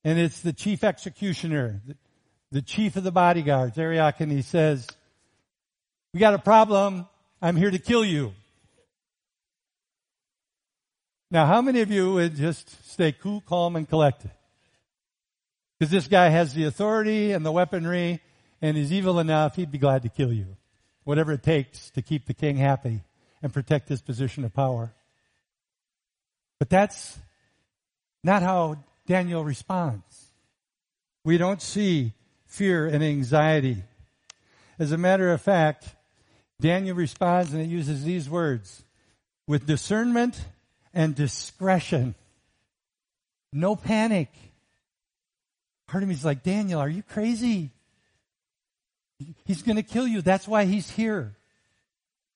And 0.03 0.17
it's 0.17 0.41
the 0.41 0.51
chief 0.51 0.83
executioner, 0.83 1.83
the 2.51 2.63
chief 2.63 2.95
of 2.95 3.03
the 3.03 3.11
bodyguards, 3.11 3.77
Arioch, 3.77 4.19
and 4.21 4.31
he 4.31 4.41
says, 4.41 4.87
we 6.15 6.19
got 6.19 6.33
a 6.33 6.39
problem. 6.39 7.05
I'm 7.43 7.57
here 7.57 7.69
to 7.69 7.77
kill 7.77 8.03
you. 8.03 8.33
Now, 11.31 11.45
how 11.45 11.61
many 11.61 11.81
of 11.81 11.91
you 11.91 12.13
would 12.13 12.35
just 12.35 12.89
stay 12.91 13.11
cool, 13.11 13.41
calm, 13.41 13.75
and 13.75 13.89
collected? 13.89 14.31
Because 15.77 15.91
this 15.91 16.07
guy 16.07 16.29
has 16.29 16.53
the 16.53 16.65
authority 16.65 17.31
and 17.31 17.45
the 17.45 17.51
weaponry, 17.51 18.21
and 18.61 18.77
he's 18.77 18.93
evil 18.93 19.19
enough, 19.19 19.55
he'd 19.55 19.71
be 19.71 19.77
glad 19.77 20.03
to 20.03 20.09
kill 20.09 20.31
you. 20.31 20.55
Whatever 21.03 21.33
it 21.33 21.43
takes 21.43 21.89
to 21.91 22.01
keep 22.01 22.25
the 22.25 22.33
king 22.33 22.57
happy 22.57 23.01
and 23.41 23.53
protect 23.53 23.89
his 23.89 24.01
position 24.01 24.43
of 24.45 24.53
power. 24.53 24.93
But 26.59 26.69
that's 26.69 27.17
not 28.23 28.41
how 28.41 28.77
Daniel 29.05 29.43
responds. 29.43 30.31
We 31.23 31.37
don't 31.37 31.61
see 31.61 32.13
fear 32.45 32.87
and 32.87 33.03
anxiety. 33.03 33.83
As 34.79 34.91
a 34.91 34.97
matter 34.97 35.31
of 35.31 35.41
fact, 35.41 35.95
Daniel 36.61 36.95
responds 36.95 37.53
and 37.53 37.65
he 37.65 37.67
uses 37.67 38.03
these 38.03 38.29
words 38.29 38.83
with 39.47 39.67
discernment 39.67 40.39
and 40.95 41.13
discretion. 41.13 42.15
No 43.53 43.75
panic. 43.75 44.29
Part 45.87 46.01
of 46.01 46.09
me 46.09 46.15
is 46.15 46.25
like, 46.25 46.41
Daniel, 46.41 46.79
are 46.79 46.89
you 46.89 47.03
crazy? 47.03 47.69
He's 49.45 49.61
going 49.61 49.75
to 49.75 49.83
kill 49.83 50.07
you. 50.07 50.21
That's 50.21 50.47
why 50.47 50.65
he's 50.65 50.89
here. 50.89 51.35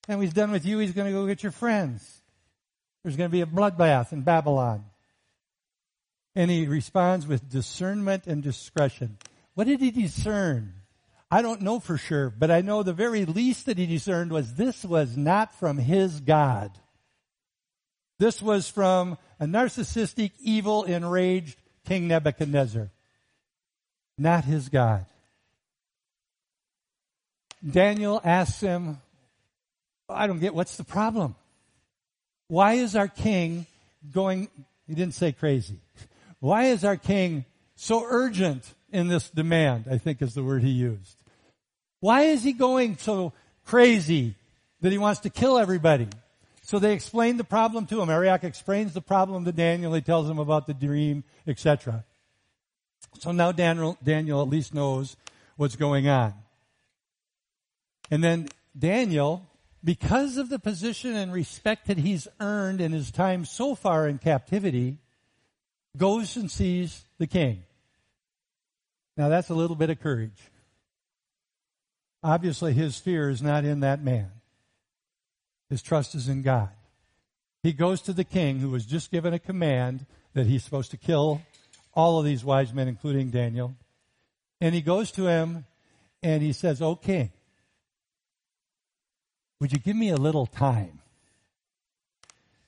And 0.08 0.18
when 0.18 0.26
he's 0.26 0.34
done 0.34 0.52
with 0.52 0.64
you, 0.64 0.78
he's 0.78 0.92
going 0.92 1.06
to 1.06 1.12
go 1.12 1.26
get 1.26 1.42
your 1.42 1.52
friends. 1.52 2.22
There's 3.02 3.16
going 3.16 3.28
to 3.28 3.32
be 3.32 3.40
a 3.40 3.46
bloodbath 3.46 4.12
in 4.12 4.22
Babylon. 4.22 4.84
And 6.36 6.50
he 6.50 6.66
responds 6.66 7.26
with 7.26 7.50
discernment 7.50 8.26
and 8.26 8.42
discretion. 8.42 9.16
What 9.54 9.66
did 9.66 9.80
he 9.80 9.90
discern? 9.90 10.74
I 11.30 11.42
don't 11.42 11.62
know 11.62 11.80
for 11.80 11.96
sure, 11.96 12.30
but 12.30 12.50
I 12.50 12.60
know 12.60 12.82
the 12.82 12.92
very 12.92 13.24
least 13.24 13.66
that 13.66 13.78
he 13.78 13.86
discerned 13.86 14.30
was 14.30 14.54
this 14.54 14.84
was 14.84 15.16
not 15.16 15.54
from 15.54 15.78
his 15.78 16.20
God. 16.20 16.72
This 18.20 18.42
was 18.42 18.68
from 18.68 19.16
a 19.40 19.46
narcissistic, 19.46 20.32
evil, 20.40 20.84
enraged 20.84 21.56
King 21.86 22.06
Nebuchadnezzar, 22.06 22.90
not 24.18 24.44
his 24.44 24.68
God. 24.68 25.06
Daniel 27.66 28.20
asks 28.22 28.60
him, 28.60 28.98
I 30.06 30.26
don't 30.26 30.38
get 30.38 30.54
what's 30.54 30.76
the 30.76 30.84
problem. 30.84 31.34
Why 32.48 32.74
is 32.74 32.94
our 32.94 33.08
king 33.08 33.64
going, 34.12 34.48
he 34.86 34.94
didn't 34.94 35.14
say 35.14 35.32
crazy. 35.32 35.78
Why 36.40 36.64
is 36.64 36.84
our 36.84 36.98
king 36.98 37.46
so 37.74 38.04
urgent 38.06 38.74
in 38.92 39.08
this 39.08 39.30
demand? 39.30 39.86
I 39.90 39.96
think 39.96 40.20
is 40.20 40.34
the 40.34 40.44
word 40.44 40.62
he 40.62 40.68
used. 40.68 41.16
Why 42.00 42.24
is 42.24 42.42
he 42.42 42.52
going 42.52 42.98
so 42.98 43.32
crazy 43.64 44.34
that 44.82 44.92
he 44.92 44.98
wants 44.98 45.20
to 45.20 45.30
kill 45.30 45.56
everybody? 45.56 46.08
So 46.70 46.78
they 46.78 46.92
explain 46.92 47.36
the 47.36 47.42
problem 47.42 47.86
to 47.86 48.00
him. 48.00 48.10
Arioch 48.10 48.44
explains 48.44 48.94
the 48.94 49.00
problem 49.00 49.44
to 49.44 49.50
Daniel. 49.50 49.92
He 49.92 50.02
tells 50.02 50.30
him 50.30 50.38
about 50.38 50.68
the 50.68 50.72
dream, 50.72 51.24
etc. 51.44 52.04
So 53.18 53.32
now 53.32 53.50
Daniel, 53.50 53.98
Daniel 54.04 54.40
at 54.40 54.48
least 54.48 54.72
knows 54.72 55.16
what's 55.56 55.74
going 55.74 56.06
on. 56.06 56.32
And 58.08 58.22
then 58.22 58.50
Daniel, 58.78 59.48
because 59.82 60.36
of 60.36 60.48
the 60.48 60.60
position 60.60 61.16
and 61.16 61.32
respect 61.32 61.88
that 61.88 61.98
he's 61.98 62.28
earned 62.38 62.80
in 62.80 62.92
his 62.92 63.10
time 63.10 63.44
so 63.44 63.74
far 63.74 64.06
in 64.06 64.18
captivity, 64.18 64.98
goes 65.96 66.36
and 66.36 66.48
sees 66.48 67.02
the 67.18 67.26
king. 67.26 67.64
Now 69.16 69.28
that's 69.28 69.50
a 69.50 69.54
little 69.54 69.74
bit 69.74 69.90
of 69.90 69.98
courage. 69.98 70.38
Obviously 72.22 72.74
his 72.74 72.96
fear 72.96 73.28
is 73.28 73.42
not 73.42 73.64
in 73.64 73.80
that 73.80 74.04
man. 74.04 74.30
His 75.70 75.80
trust 75.80 76.14
is 76.14 76.28
in 76.28 76.42
God. 76.42 76.68
He 77.62 77.72
goes 77.72 78.02
to 78.02 78.12
the 78.12 78.24
king 78.24 78.58
who 78.58 78.68
was 78.68 78.84
just 78.84 79.10
given 79.10 79.32
a 79.32 79.38
command 79.38 80.04
that 80.34 80.46
he's 80.46 80.64
supposed 80.64 80.90
to 80.90 80.96
kill 80.96 81.40
all 81.94 82.18
of 82.18 82.24
these 82.24 82.44
wise 82.44 82.74
men, 82.74 82.88
including 82.88 83.30
Daniel. 83.30 83.74
And 84.60 84.74
he 84.74 84.80
goes 84.80 85.10
to 85.12 85.26
him 85.26 85.64
and 86.22 86.42
he 86.42 86.52
says, 86.52 86.82
O 86.82 86.96
king, 86.96 87.30
would 89.60 89.72
you 89.72 89.78
give 89.78 89.96
me 89.96 90.10
a 90.10 90.16
little 90.16 90.46
time? 90.46 91.00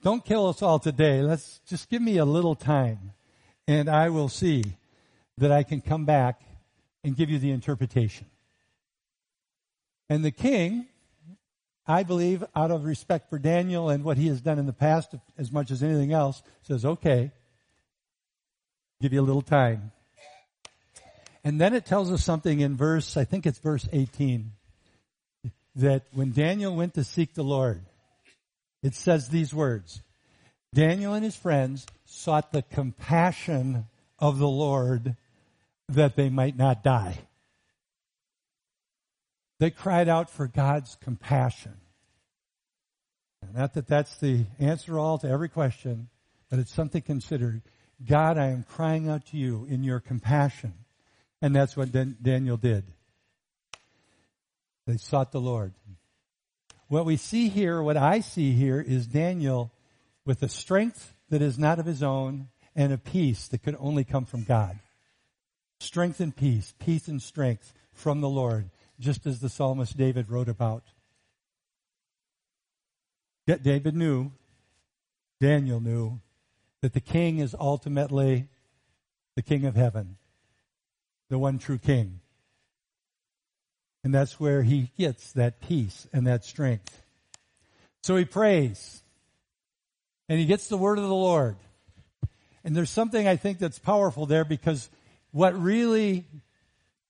Don't 0.02 0.24
kill 0.24 0.48
us 0.48 0.62
all 0.62 0.78
today. 0.78 1.22
Let's 1.22 1.60
just 1.66 1.88
give 1.88 2.02
me 2.02 2.18
a 2.18 2.24
little 2.24 2.54
time 2.54 3.12
and 3.66 3.88
I 3.88 4.08
will 4.08 4.28
see 4.28 4.64
that 5.38 5.50
I 5.52 5.62
can 5.62 5.80
come 5.80 6.04
back 6.04 6.42
and 7.04 7.16
give 7.16 7.30
you 7.30 7.38
the 7.38 7.50
interpretation. 7.50 8.26
And 10.08 10.24
the 10.24 10.30
king 10.30 10.86
I 11.86 12.04
believe, 12.04 12.44
out 12.54 12.70
of 12.70 12.84
respect 12.84 13.28
for 13.28 13.38
Daniel 13.38 13.90
and 13.90 14.04
what 14.04 14.16
he 14.16 14.28
has 14.28 14.40
done 14.40 14.58
in 14.58 14.66
the 14.66 14.72
past, 14.72 15.14
as 15.36 15.50
much 15.50 15.70
as 15.70 15.82
anything 15.82 16.12
else, 16.12 16.42
says, 16.62 16.84
okay, 16.84 17.32
give 19.00 19.12
you 19.12 19.20
a 19.20 19.22
little 19.22 19.42
time. 19.42 19.90
And 21.44 21.60
then 21.60 21.74
it 21.74 21.84
tells 21.84 22.12
us 22.12 22.24
something 22.24 22.60
in 22.60 22.76
verse, 22.76 23.16
I 23.16 23.24
think 23.24 23.46
it's 23.46 23.58
verse 23.58 23.88
18, 23.92 24.52
that 25.74 26.04
when 26.12 26.30
Daniel 26.30 26.76
went 26.76 26.94
to 26.94 27.02
seek 27.02 27.34
the 27.34 27.42
Lord, 27.42 27.82
it 28.82 28.94
says 28.94 29.28
these 29.28 29.52
words, 29.52 30.02
Daniel 30.72 31.14
and 31.14 31.24
his 31.24 31.36
friends 31.36 31.86
sought 32.06 32.52
the 32.52 32.62
compassion 32.62 33.86
of 34.20 34.38
the 34.38 34.48
Lord 34.48 35.16
that 35.88 36.14
they 36.14 36.28
might 36.28 36.56
not 36.56 36.84
die. 36.84 37.18
They 39.62 39.70
cried 39.70 40.08
out 40.08 40.28
for 40.28 40.48
God's 40.48 40.96
compassion. 41.04 41.76
Not 43.54 43.74
that 43.74 43.86
that's 43.86 44.16
the 44.16 44.46
answer 44.58 44.98
all 44.98 45.18
to 45.18 45.28
every 45.28 45.48
question, 45.48 46.08
but 46.50 46.58
it's 46.58 46.74
something 46.74 47.00
considered. 47.00 47.62
God, 48.04 48.38
I 48.38 48.48
am 48.48 48.64
crying 48.64 49.08
out 49.08 49.26
to 49.26 49.36
you 49.36 49.68
in 49.70 49.84
your 49.84 50.00
compassion. 50.00 50.74
And 51.40 51.54
that's 51.54 51.76
what 51.76 51.92
Daniel 51.92 52.56
did. 52.56 52.82
They 54.88 54.96
sought 54.96 55.30
the 55.30 55.40
Lord. 55.40 55.74
What 56.88 57.06
we 57.06 57.16
see 57.16 57.48
here, 57.48 57.80
what 57.80 57.96
I 57.96 58.18
see 58.18 58.50
here, 58.54 58.80
is 58.80 59.06
Daniel 59.06 59.70
with 60.26 60.42
a 60.42 60.48
strength 60.48 61.14
that 61.30 61.40
is 61.40 61.56
not 61.56 61.78
of 61.78 61.86
his 61.86 62.02
own 62.02 62.48
and 62.74 62.92
a 62.92 62.98
peace 62.98 63.46
that 63.46 63.62
could 63.62 63.76
only 63.78 64.02
come 64.02 64.24
from 64.24 64.42
God. 64.42 64.76
Strength 65.78 66.18
and 66.18 66.34
peace, 66.34 66.74
peace 66.80 67.06
and 67.06 67.22
strength 67.22 67.72
from 67.92 68.20
the 68.20 68.28
Lord 68.28 68.68
just 69.02 69.26
as 69.26 69.40
the 69.40 69.48
psalmist 69.48 69.96
David 69.96 70.30
wrote 70.30 70.48
about. 70.48 70.84
Yet 73.46 73.62
David 73.62 73.94
knew 73.94 74.30
Daniel 75.40 75.80
knew 75.80 76.20
that 76.80 76.92
the 76.92 77.00
king 77.00 77.38
is 77.38 77.54
ultimately 77.58 78.46
the 79.34 79.42
king 79.42 79.64
of 79.66 79.74
heaven, 79.74 80.16
the 81.28 81.38
one 81.38 81.58
true 81.58 81.78
king. 81.78 82.20
And 84.04 84.14
that's 84.14 84.38
where 84.38 84.62
he 84.62 84.90
gets 84.96 85.32
that 85.32 85.60
peace 85.60 86.06
and 86.12 86.26
that 86.26 86.44
strength. 86.44 87.02
So 88.02 88.16
he 88.16 88.24
prays 88.24 89.02
and 90.28 90.38
he 90.38 90.46
gets 90.46 90.68
the 90.68 90.76
word 90.76 90.98
of 90.98 91.04
the 91.04 91.14
Lord. 91.14 91.56
And 92.64 92.76
there's 92.76 92.90
something 92.90 93.26
I 93.26 93.36
think 93.36 93.58
that's 93.58 93.78
powerful 93.78 94.26
there 94.26 94.44
because 94.44 94.88
what 95.32 95.60
really, 95.60 96.24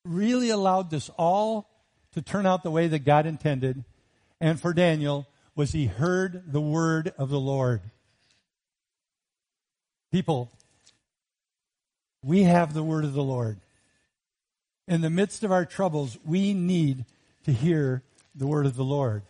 really 0.04 0.50
allowed 0.50 0.90
this 0.90 1.10
all 1.18 1.68
to 2.12 2.22
turn 2.22 2.46
out 2.46 2.62
the 2.62 2.70
way 2.70 2.88
that 2.88 3.04
God 3.04 3.26
intended 3.26 3.84
and 4.42 4.60
for 4.60 4.72
Daniel 4.72 5.28
was 5.54 5.70
he 5.70 5.86
heard 5.86 6.52
the 6.52 6.60
word 6.60 7.14
of 7.16 7.28
the 7.28 7.38
Lord. 7.38 7.80
People, 10.10 10.50
we 12.24 12.42
have 12.42 12.74
the 12.74 12.82
word 12.82 13.04
of 13.04 13.12
the 13.12 13.22
Lord. 13.22 13.60
In 14.88 15.00
the 15.00 15.10
midst 15.10 15.44
of 15.44 15.52
our 15.52 15.64
troubles, 15.64 16.18
we 16.24 16.54
need 16.54 17.04
to 17.44 17.52
hear 17.52 18.02
the 18.34 18.48
word 18.48 18.66
of 18.66 18.74
the 18.74 18.82
Lord. 18.82 19.22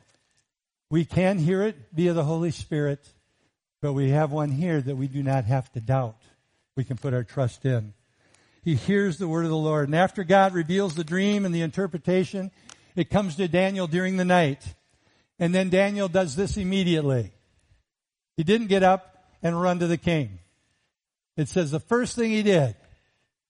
We 0.91 1.05
can 1.05 1.37
hear 1.37 1.63
it 1.63 1.77
via 1.93 2.15
the 2.15 2.25
Holy 2.25 2.51
Spirit, 2.51 3.07
but 3.83 3.93
we 3.93 4.11
have 4.11 4.33
one 4.33 4.51
here 4.51 4.81
that 4.81 4.97
we 4.97 5.09
do 5.09 5.23
not 5.23 5.45
have 5.45 5.71
to 5.73 5.81
doubt. 5.81 6.17
We 6.75 6.85
can 6.85 6.97
put 6.97 7.13
our 7.13 7.23
trust 7.23 7.67
in. 7.67 7.93
He 8.65 8.77
hears 8.77 9.19
the 9.19 9.29
word 9.29 9.45
of 9.45 9.51
the 9.51 9.57
Lord. 9.57 9.89
And 9.89 9.95
after 9.95 10.25
God 10.25 10.55
reveals 10.55 10.95
the 10.95 11.05
dream 11.05 11.45
and 11.45 11.55
the 11.55 11.61
interpretation, 11.61 12.51
it 12.97 13.11
comes 13.11 13.37
to 13.37 13.49
Daniel 13.49 13.87
during 13.87 14.17
the 14.17 14.25
night. 14.25 14.63
And 15.39 15.55
then 15.55 15.71
Daniel 15.71 16.09
does 16.09 16.37
this 16.37 16.57
immediately. 16.57 17.33
He 18.37 18.45
didn't 18.45 18.69
get 18.69 18.83
up 18.83 19.25
and 19.43 19.61
run 19.61 19.79
to 19.81 19.87
the 19.87 19.99
king. 19.99 20.39
It 21.37 21.49
says 21.49 21.71
the 21.71 21.81
first 21.81 22.17
thing 22.17 22.31
he 22.31 22.43
did, 22.43 22.77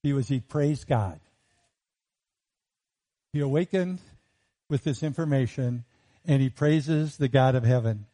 he 0.01 0.13
was 0.13 0.27
he 0.27 0.39
praised 0.39 0.87
God. 0.87 1.19
He 3.33 3.39
awakened 3.39 3.99
with 4.69 4.83
this 4.83 5.03
information 5.03 5.83
and 6.25 6.41
he 6.41 6.49
praises 6.49 7.17
the 7.17 7.27
God 7.27 7.55
of 7.55 7.63
heaven. 7.63 8.05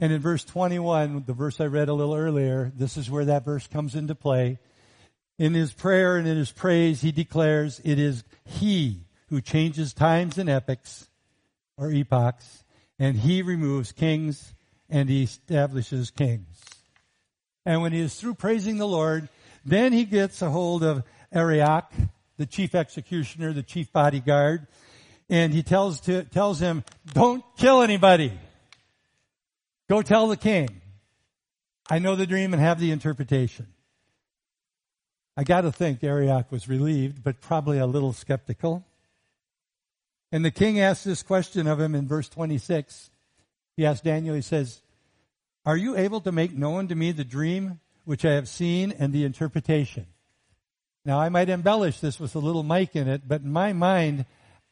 And 0.00 0.12
in 0.12 0.20
verse 0.20 0.44
21, 0.44 1.24
the 1.26 1.32
verse 1.32 1.60
I 1.60 1.66
read 1.66 1.88
a 1.88 1.94
little 1.94 2.14
earlier, 2.14 2.70
this 2.76 2.96
is 2.96 3.10
where 3.10 3.24
that 3.24 3.44
verse 3.44 3.66
comes 3.66 3.96
into 3.96 4.14
play. 4.14 4.58
In 5.38 5.54
his 5.54 5.72
prayer 5.72 6.16
and 6.16 6.28
in 6.28 6.36
his 6.36 6.52
praise, 6.52 7.00
he 7.00 7.10
declares 7.10 7.80
it 7.84 7.98
is 7.98 8.22
he 8.44 9.07
who 9.28 9.40
changes 9.40 9.92
times 9.92 10.38
and 10.38 10.48
epochs 10.48 11.08
or 11.76 11.90
epochs, 11.90 12.64
and 12.98 13.16
he 13.16 13.42
removes 13.42 13.92
kings 13.92 14.54
and 14.90 15.08
he 15.08 15.24
establishes 15.24 16.10
kings. 16.10 16.64
And 17.64 17.82
when 17.82 17.92
he 17.92 18.00
is 18.00 18.18
through 18.18 18.34
praising 18.34 18.78
the 18.78 18.88
Lord, 18.88 19.28
then 19.64 19.92
he 19.92 20.04
gets 20.04 20.40
a 20.40 20.50
hold 20.50 20.82
of 20.82 21.02
Arioch, 21.32 21.92
the 22.38 22.46
chief 22.46 22.74
executioner, 22.74 23.52
the 23.52 23.62
chief 23.62 23.92
bodyguard, 23.92 24.66
and 25.28 25.52
he 25.52 25.62
tells 25.62 26.00
to, 26.00 26.24
tells 26.24 26.58
him, 26.58 26.82
don't 27.12 27.44
kill 27.58 27.82
anybody. 27.82 28.32
Go 29.88 30.00
tell 30.02 30.28
the 30.28 30.36
king. 30.36 30.80
I 31.90 31.98
know 31.98 32.16
the 32.16 32.26
dream 32.26 32.52
and 32.52 32.62
have 32.62 32.80
the 32.80 32.90
interpretation. 32.90 33.66
I 35.36 35.44
gotta 35.44 35.70
think 35.70 36.02
Arioch 36.02 36.50
was 36.50 36.68
relieved, 36.68 37.22
but 37.22 37.40
probably 37.40 37.78
a 37.78 37.86
little 37.86 38.12
skeptical. 38.12 38.84
And 40.30 40.44
the 40.44 40.50
king 40.50 40.78
asks 40.80 41.04
this 41.04 41.22
question 41.22 41.66
of 41.66 41.80
him 41.80 41.94
in 41.94 42.06
verse 42.06 42.28
26. 42.28 43.10
He 43.76 43.86
asks 43.86 44.02
Daniel, 44.02 44.34
he 44.34 44.42
says, 44.42 44.82
Are 45.64 45.76
you 45.76 45.96
able 45.96 46.20
to 46.22 46.32
make 46.32 46.52
known 46.52 46.88
to 46.88 46.94
me 46.94 47.12
the 47.12 47.24
dream 47.24 47.80
which 48.04 48.24
I 48.24 48.32
have 48.32 48.48
seen 48.48 48.92
and 48.92 49.12
the 49.12 49.24
interpretation? 49.24 50.06
Now, 51.04 51.18
I 51.20 51.30
might 51.30 51.48
embellish 51.48 52.00
this 52.00 52.20
with 52.20 52.34
a 52.34 52.40
little 52.40 52.62
mic 52.62 52.94
in 52.94 53.08
it, 53.08 53.22
but 53.26 53.40
in 53.40 53.52
my 53.52 53.72
mind, 53.72 54.26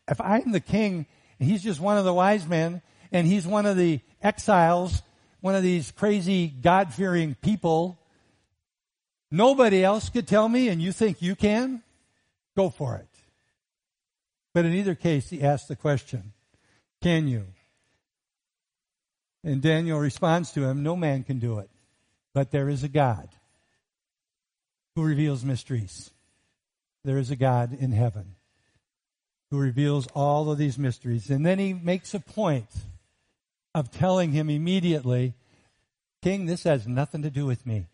if 0.09 0.21
I'm 0.21 0.53
the 0.53 0.61
king 0.61 1.07
and 1.41 1.49
he's 1.49 1.63
just 1.63 1.81
one 1.81 1.97
of 1.97 2.05
the 2.05 2.13
wise 2.13 2.47
men 2.47 2.83
and 3.11 3.27
he's 3.27 3.47
one 3.47 3.65
of 3.65 3.77
the 3.77 4.01
exiles, 4.23 5.03
one 5.41 5.55
of 5.55 5.63
these 5.63 5.93
crazy 5.93 6.49
God 6.49 6.93
fearing 6.93 7.37
people, 7.41 7.99
nobody 9.31 9.83
else 9.83 10.11
could 10.11 10.27
tell 10.29 10.49
me 10.49 10.69
and 10.69 10.83
you 10.83 10.93
think 10.93 11.23
you 11.23 11.37
can? 11.37 11.83
Go 12.55 12.69
for 12.69 12.97
it. 12.97 13.16
But 14.57 14.65
in 14.65 14.73
either 14.73 14.95
case, 14.95 15.29
he 15.29 15.43
asks 15.43 15.69
the 15.69 15.77
question, 15.77 16.33
can 17.03 17.29
you? 17.29 17.49
And 19.45 19.61
Daniel 19.61 19.99
responds 19.99 20.51
to 20.53 20.65
him, 20.65 20.83
no 20.83 20.97
man 20.97 21.25
can 21.25 21.39
do 21.39 21.59
it, 21.59 21.69
but 22.33 22.53
there 22.53 22.71
is 22.71 22.83
a 22.83 22.89
God 22.89 23.29
who 24.95 25.03
reveals 25.03 25.45
mysteries. 25.45 26.11
There 27.05 27.19
is 27.19 27.31
a 27.31 27.37
God 27.37 27.77
in 27.79 27.93
heaven 27.93 28.37
who 29.51 29.59
reveals 29.59 30.07
all 30.15 30.51
of 30.51 30.57
these 30.57 30.79
mysteries. 30.79 31.29
And 31.29 31.45
then 31.45 31.59
he 31.59 31.75
makes 31.75 32.15
a 32.15 32.21
point 32.21 32.71
of 33.75 33.91
telling 33.91 34.33
him 34.33 34.49
immediately, 34.49 35.35
King, 36.23 36.47
this 36.47 36.65
has 36.65 36.89
nothing 36.89 37.21
to 37.21 37.31
do 37.31 37.45
with 37.45 37.67
me. 37.67 37.89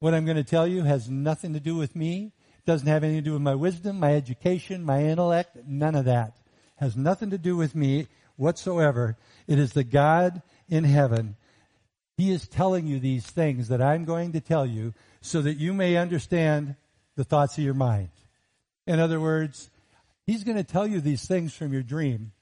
What 0.00 0.14
I'm 0.14 0.24
going 0.24 0.38
to 0.38 0.42
tell 0.42 0.66
you 0.66 0.84
has 0.84 1.10
nothing 1.10 1.52
to 1.52 1.60
do 1.60 1.76
with 1.76 1.94
me 1.94 2.32
doesn't 2.68 2.86
have 2.86 3.02
anything 3.02 3.24
to 3.24 3.30
do 3.30 3.32
with 3.32 3.40
my 3.40 3.54
wisdom, 3.54 3.98
my 3.98 4.14
education, 4.14 4.84
my 4.84 5.02
intellect, 5.02 5.56
none 5.66 5.94
of 5.94 6.04
that. 6.04 6.36
Has 6.76 6.98
nothing 6.98 7.30
to 7.30 7.38
do 7.38 7.56
with 7.56 7.74
me 7.74 8.08
whatsoever. 8.36 9.16
It 9.46 9.58
is 9.58 9.72
the 9.72 9.84
God 9.84 10.42
in 10.68 10.84
heaven. 10.84 11.36
He 12.18 12.30
is 12.30 12.46
telling 12.46 12.86
you 12.86 13.00
these 13.00 13.24
things 13.24 13.68
that 13.68 13.80
I'm 13.80 14.04
going 14.04 14.32
to 14.32 14.40
tell 14.40 14.66
you 14.66 14.92
so 15.22 15.40
that 15.40 15.56
you 15.56 15.72
may 15.72 15.96
understand 15.96 16.76
the 17.16 17.24
thoughts 17.24 17.56
of 17.56 17.64
your 17.64 17.72
mind. 17.72 18.10
In 18.86 19.00
other 19.00 19.18
words, 19.18 19.70
He's 20.26 20.44
going 20.44 20.58
to 20.58 20.62
tell 20.62 20.86
you 20.86 21.00
these 21.00 21.26
things 21.26 21.54
from 21.54 21.72
your 21.72 21.82
dream 21.82 22.32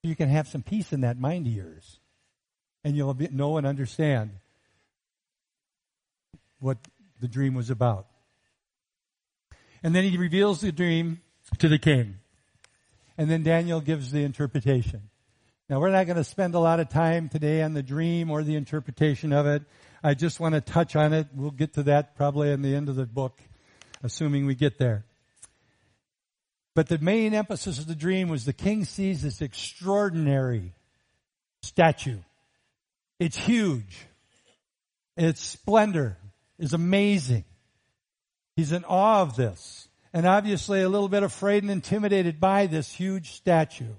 so 0.00 0.08
you 0.08 0.14
can 0.14 0.28
have 0.28 0.46
some 0.46 0.62
peace 0.62 0.92
in 0.92 1.00
that 1.00 1.18
mind 1.18 1.48
of 1.48 1.52
yours. 1.52 1.98
And 2.84 2.96
you'll 2.96 3.16
know 3.32 3.56
and 3.56 3.66
understand 3.66 4.30
what 6.60 6.78
the 7.20 7.26
dream 7.26 7.54
was 7.54 7.70
about. 7.70 8.06
And 9.82 9.94
then 9.94 10.04
he 10.04 10.16
reveals 10.16 10.60
the 10.60 10.72
dream 10.72 11.20
to 11.58 11.68
the 11.68 11.78
king. 11.78 12.16
And 13.16 13.30
then 13.30 13.42
Daniel 13.42 13.80
gives 13.80 14.10
the 14.10 14.22
interpretation. 14.22 15.10
Now 15.68 15.80
we're 15.80 15.90
not 15.90 16.06
going 16.06 16.16
to 16.16 16.24
spend 16.24 16.54
a 16.54 16.60
lot 16.60 16.80
of 16.80 16.88
time 16.88 17.28
today 17.28 17.62
on 17.62 17.74
the 17.74 17.82
dream 17.82 18.30
or 18.30 18.42
the 18.42 18.56
interpretation 18.56 19.32
of 19.32 19.46
it. 19.46 19.62
I 20.02 20.14
just 20.14 20.40
want 20.40 20.54
to 20.54 20.60
touch 20.60 20.96
on 20.96 21.12
it. 21.12 21.26
We'll 21.34 21.50
get 21.50 21.74
to 21.74 21.82
that 21.84 22.16
probably 22.16 22.50
in 22.52 22.62
the 22.62 22.74
end 22.74 22.88
of 22.88 22.96
the 22.96 23.06
book, 23.06 23.38
assuming 24.02 24.46
we 24.46 24.54
get 24.54 24.78
there. 24.78 25.04
But 26.74 26.88
the 26.88 26.98
main 26.98 27.34
emphasis 27.34 27.78
of 27.78 27.86
the 27.86 27.94
dream 27.94 28.28
was 28.28 28.44
the 28.44 28.52
king 28.52 28.84
sees 28.84 29.22
this 29.22 29.42
extraordinary 29.42 30.74
statue. 31.62 32.18
It's 33.18 33.36
huge. 33.36 34.06
Its 35.16 35.42
splendor 35.42 36.16
is 36.58 36.72
amazing. 36.72 37.44
He's 38.58 38.72
in 38.72 38.84
awe 38.86 39.22
of 39.22 39.36
this 39.36 39.86
and 40.12 40.26
obviously 40.26 40.82
a 40.82 40.88
little 40.88 41.08
bit 41.08 41.22
afraid 41.22 41.62
and 41.62 41.70
intimidated 41.70 42.40
by 42.40 42.66
this 42.66 42.92
huge 42.92 43.30
statue. 43.30 43.94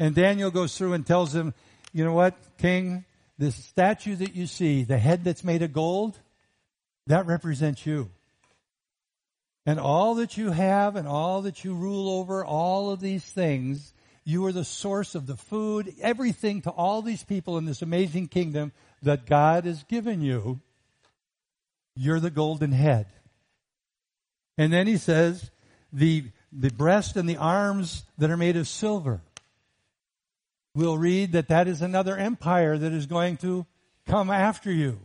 And 0.00 0.16
Daniel 0.16 0.50
goes 0.50 0.76
through 0.76 0.94
and 0.94 1.06
tells 1.06 1.32
him, 1.32 1.54
you 1.92 2.04
know 2.04 2.12
what, 2.12 2.34
king, 2.58 3.04
this 3.38 3.54
statue 3.54 4.16
that 4.16 4.34
you 4.34 4.48
see, 4.48 4.82
the 4.82 4.98
head 4.98 5.22
that's 5.22 5.44
made 5.44 5.62
of 5.62 5.72
gold, 5.72 6.18
that 7.06 7.26
represents 7.26 7.86
you. 7.86 8.10
And 9.64 9.78
all 9.78 10.16
that 10.16 10.36
you 10.36 10.50
have 10.50 10.96
and 10.96 11.06
all 11.06 11.42
that 11.42 11.62
you 11.62 11.72
rule 11.72 12.18
over, 12.18 12.44
all 12.44 12.90
of 12.90 12.98
these 12.98 13.22
things, 13.24 13.94
you 14.24 14.44
are 14.46 14.52
the 14.52 14.64
source 14.64 15.14
of 15.14 15.28
the 15.28 15.36
food, 15.36 15.94
everything 16.00 16.62
to 16.62 16.70
all 16.70 17.00
these 17.00 17.22
people 17.22 17.58
in 17.58 17.66
this 17.66 17.80
amazing 17.80 18.26
kingdom 18.26 18.72
that 19.02 19.24
God 19.24 19.66
has 19.66 19.84
given 19.84 20.20
you. 20.20 20.58
You're 21.94 22.18
the 22.18 22.28
golden 22.28 22.72
head. 22.72 23.06
And 24.58 24.72
then 24.72 24.86
he 24.86 24.96
says, 24.96 25.50
the, 25.92 26.24
the 26.52 26.70
breast 26.70 27.16
and 27.16 27.28
the 27.28 27.36
arms 27.36 28.04
that 28.18 28.30
are 28.30 28.36
made 28.36 28.56
of 28.56 28.68
silver. 28.68 29.20
We'll 30.74 30.98
read 30.98 31.32
that 31.32 31.48
that 31.48 31.68
is 31.68 31.82
another 31.82 32.16
empire 32.16 32.78
that 32.78 32.92
is 32.92 33.06
going 33.06 33.36
to 33.38 33.66
come 34.06 34.30
after 34.30 34.72
you. 34.72 35.00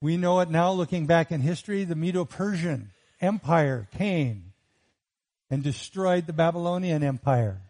We 0.00 0.16
know 0.16 0.40
it 0.40 0.50
now 0.50 0.72
looking 0.72 1.06
back 1.06 1.30
in 1.30 1.40
history. 1.40 1.84
The 1.84 1.94
Medo-Persian 1.94 2.90
Empire 3.20 3.86
came 3.96 4.52
and 5.48 5.62
destroyed 5.62 6.26
the 6.26 6.32
Babylonian 6.32 7.04
Empire. 7.04 7.60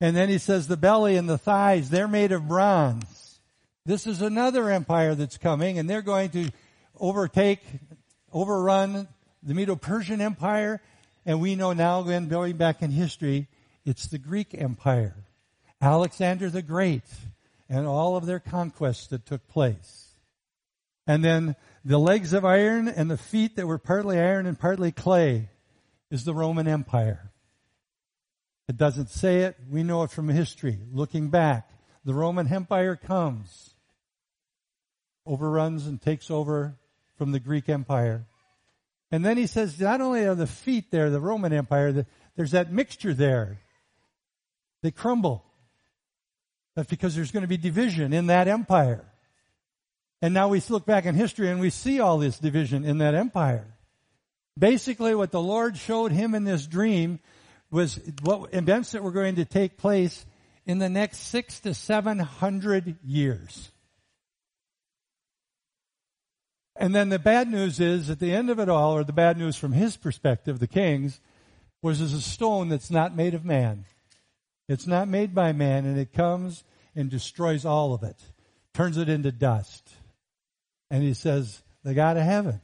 And 0.00 0.14
then 0.14 0.28
he 0.28 0.38
says 0.38 0.68
the 0.68 0.76
belly 0.76 1.16
and 1.16 1.28
the 1.28 1.38
thighs, 1.38 1.90
they're 1.90 2.06
made 2.06 2.30
of 2.30 2.46
bronze. 2.46 3.40
This 3.84 4.06
is 4.06 4.22
another 4.22 4.70
empire 4.70 5.16
that's 5.16 5.38
coming 5.38 5.78
and 5.78 5.90
they're 5.90 6.02
going 6.02 6.30
to 6.30 6.50
overtake 7.00 7.60
overrun 8.32 9.08
the 9.42 9.54
Medo-Persian 9.54 10.20
Empire, 10.20 10.80
and 11.26 11.40
we 11.40 11.54
know 11.54 11.72
now, 11.72 12.00
again, 12.00 12.28
going 12.28 12.56
back 12.56 12.82
in 12.82 12.90
history, 12.90 13.48
it's 13.84 14.06
the 14.06 14.18
Greek 14.18 14.54
Empire. 14.54 15.16
Alexander 15.80 16.48
the 16.48 16.62
Great 16.62 17.04
and 17.68 17.86
all 17.86 18.16
of 18.16 18.26
their 18.26 18.38
conquests 18.38 19.08
that 19.08 19.26
took 19.26 19.48
place. 19.48 20.14
And 21.06 21.24
then 21.24 21.56
the 21.84 21.98
legs 21.98 22.32
of 22.32 22.44
iron 22.44 22.86
and 22.86 23.10
the 23.10 23.16
feet 23.16 23.56
that 23.56 23.66
were 23.66 23.78
partly 23.78 24.18
iron 24.18 24.46
and 24.46 24.58
partly 24.58 24.92
clay 24.92 25.48
is 26.10 26.24
the 26.24 26.34
Roman 26.34 26.68
Empire. 26.68 27.32
It 28.68 28.76
doesn't 28.76 29.10
say 29.10 29.40
it. 29.40 29.56
We 29.68 29.82
know 29.82 30.04
it 30.04 30.10
from 30.10 30.28
history. 30.28 30.78
Looking 30.92 31.28
back, 31.30 31.70
the 32.04 32.14
Roman 32.14 32.52
Empire 32.52 32.94
comes, 32.94 33.74
overruns 35.26 35.86
and 35.86 36.00
takes 36.00 36.30
over 36.30 36.76
from 37.16 37.32
the 37.32 37.40
Greek 37.40 37.68
Empire. 37.68 38.26
And 39.10 39.24
then 39.24 39.36
he 39.36 39.46
says, 39.46 39.78
not 39.78 40.00
only 40.00 40.24
are 40.24 40.34
the 40.34 40.46
feet 40.46 40.90
there, 40.90 41.10
the 41.10 41.20
Roman 41.20 41.52
Empire, 41.52 42.06
there's 42.36 42.52
that 42.52 42.72
mixture 42.72 43.12
there. 43.12 43.58
They 44.82 44.90
crumble. 44.90 45.44
That's 46.74 46.88
because 46.88 47.14
there's 47.14 47.30
going 47.30 47.42
to 47.42 47.48
be 47.48 47.58
division 47.58 48.12
in 48.12 48.28
that 48.28 48.48
empire. 48.48 49.04
And 50.22 50.32
now 50.32 50.48
we 50.48 50.62
look 50.68 50.86
back 50.86 51.04
in 51.04 51.14
history 51.14 51.50
and 51.50 51.60
we 51.60 51.70
see 51.70 52.00
all 52.00 52.18
this 52.18 52.38
division 52.38 52.84
in 52.84 52.98
that 52.98 53.14
empire. 53.14 53.66
Basically, 54.56 55.14
what 55.14 55.32
the 55.32 55.42
Lord 55.42 55.76
showed 55.76 56.12
him 56.12 56.34
in 56.34 56.44
this 56.44 56.66
dream 56.66 57.18
was 57.70 57.98
what 58.22 58.54
events 58.54 58.92
that 58.92 59.02
were 59.02 59.10
going 59.10 59.34
to 59.36 59.44
take 59.44 59.76
place 59.76 60.24
in 60.64 60.78
the 60.78 60.88
next 60.88 61.18
six 61.18 61.58
to 61.60 61.74
seven 61.74 62.20
hundred 62.20 62.96
years. 63.04 63.71
And 66.76 66.94
then 66.94 67.10
the 67.10 67.18
bad 67.18 67.48
news 67.48 67.80
is 67.80 68.08
at 68.08 68.18
the 68.18 68.32
end 68.32 68.50
of 68.50 68.58
it 68.58 68.68
all, 68.68 68.96
or 68.96 69.04
the 69.04 69.12
bad 69.12 69.36
news 69.36 69.56
from 69.56 69.72
his 69.72 69.96
perspective, 69.96 70.58
the 70.58 70.66
king's, 70.66 71.20
was 71.82 72.00
as 72.00 72.12
a 72.12 72.20
stone 72.20 72.68
that's 72.68 72.90
not 72.90 73.14
made 73.14 73.34
of 73.34 73.44
man. 73.44 73.84
It's 74.68 74.86
not 74.86 75.08
made 75.08 75.34
by 75.34 75.52
man, 75.52 75.84
and 75.84 75.98
it 75.98 76.12
comes 76.12 76.64
and 76.94 77.10
destroys 77.10 77.64
all 77.64 77.92
of 77.92 78.02
it, 78.02 78.16
turns 78.72 78.96
it 78.96 79.08
into 79.08 79.32
dust. 79.32 79.90
And 80.90 81.02
he 81.02 81.14
says, 81.14 81.62
the 81.82 81.94
God 81.94 82.16
of 82.16 82.22
heaven 82.22 82.60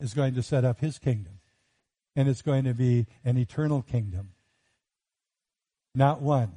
is 0.00 0.14
going 0.14 0.34
to 0.34 0.42
set 0.42 0.64
up 0.64 0.80
his 0.80 0.98
kingdom. 0.98 1.34
And 2.16 2.28
it's 2.28 2.42
going 2.42 2.64
to 2.64 2.74
be 2.74 3.06
an 3.24 3.38
eternal 3.38 3.82
kingdom. 3.82 4.30
Not 5.94 6.20
one 6.20 6.52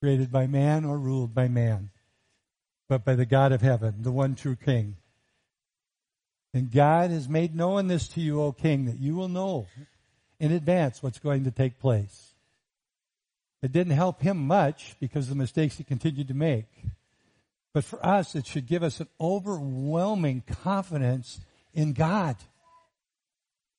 created 0.00 0.30
by 0.32 0.46
man 0.46 0.84
or 0.84 0.98
ruled 0.98 1.34
by 1.34 1.48
man, 1.48 1.90
but 2.88 3.04
by 3.04 3.14
the 3.14 3.26
God 3.26 3.52
of 3.52 3.62
heaven, 3.62 3.96
the 4.00 4.12
one 4.12 4.34
true 4.34 4.56
king. 4.56 4.96
And 6.54 6.70
God 6.70 7.10
has 7.10 7.28
made 7.28 7.56
known 7.56 7.88
this 7.88 8.06
to 8.10 8.20
you, 8.20 8.40
O 8.40 8.52
king, 8.52 8.84
that 8.84 9.00
you 9.00 9.16
will 9.16 9.28
know 9.28 9.66
in 10.38 10.52
advance 10.52 11.02
what's 11.02 11.18
going 11.18 11.44
to 11.44 11.50
take 11.50 11.80
place. 11.80 12.32
It 13.60 13.72
didn't 13.72 13.94
help 13.94 14.22
him 14.22 14.46
much 14.46 14.94
because 15.00 15.24
of 15.24 15.30
the 15.30 15.34
mistakes 15.34 15.76
he 15.76 15.84
continued 15.84 16.28
to 16.28 16.34
make. 16.34 16.66
But 17.72 17.82
for 17.82 18.04
us, 18.06 18.36
it 18.36 18.46
should 18.46 18.68
give 18.68 18.84
us 18.84 19.00
an 19.00 19.08
overwhelming 19.20 20.44
confidence 20.62 21.40
in 21.72 21.92
God, 21.92 22.36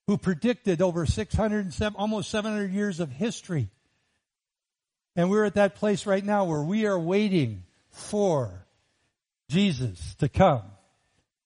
who 0.07 0.17
predicted 0.17 0.81
over 0.81 1.05
600, 1.05 1.73
almost 1.95 2.29
700 2.29 2.73
years 2.73 2.99
of 2.99 3.09
history. 3.09 3.69
And 5.15 5.29
we're 5.29 5.45
at 5.45 5.53
that 5.53 5.75
place 5.75 6.05
right 6.05 6.25
now 6.25 6.43
where 6.43 6.61
we 6.61 6.85
are 6.87 6.99
waiting 6.99 7.63
for 7.89 8.65
Jesus 9.47 10.15
to 10.15 10.27
come 10.27 10.63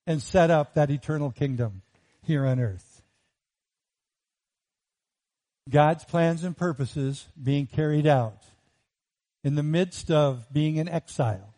and 0.09 0.23
set 0.23 0.49
up 0.49 0.73
that 0.73 0.89
eternal 0.89 1.29
kingdom 1.29 1.83
here 2.23 2.43
on 2.43 2.59
earth. 2.59 3.03
God's 5.69 6.03
plans 6.03 6.43
and 6.43 6.57
purposes 6.57 7.27
being 7.41 7.67
carried 7.67 8.07
out 8.07 8.41
in 9.43 9.53
the 9.53 9.61
midst 9.61 10.09
of 10.09 10.51
being 10.51 10.77
in 10.77 10.89
exile. 10.89 11.53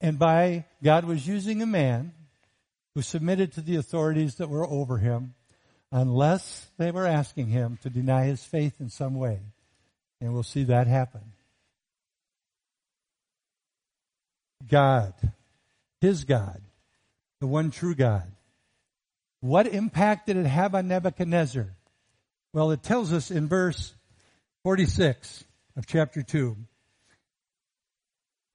And 0.00 0.18
by 0.18 0.64
God 0.82 1.04
was 1.04 1.28
using 1.28 1.60
a 1.60 1.66
man 1.66 2.14
who 2.94 3.02
submitted 3.02 3.52
to 3.52 3.60
the 3.60 3.76
authorities 3.76 4.36
that 4.36 4.48
were 4.48 4.66
over 4.66 4.96
him 4.96 5.34
unless 5.92 6.70
they 6.78 6.90
were 6.90 7.06
asking 7.06 7.48
him 7.48 7.78
to 7.82 7.90
deny 7.90 8.24
his 8.24 8.42
faith 8.42 8.80
in 8.80 8.88
some 8.88 9.14
way. 9.14 9.40
And 10.22 10.32
we'll 10.32 10.42
see 10.44 10.64
that 10.64 10.86
happen. 10.86 11.32
God, 14.66 15.12
his 16.00 16.24
God, 16.24 16.62
the 17.40 17.46
one 17.46 17.70
true 17.70 17.94
God. 17.94 18.30
What 19.40 19.66
impact 19.66 20.26
did 20.26 20.36
it 20.36 20.46
have 20.46 20.74
on 20.74 20.88
Nebuchadnezzar? 20.88 21.68
Well, 22.52 22.70
it 22.72 22.82
tells 22.82 23.12
us 23.12 23.30
in 23.30 23.48
verse 23.48 23.94
46 24.64 25.44
of 25.76 25.86
chapter 25.86 26.22
2. 26.22 26.56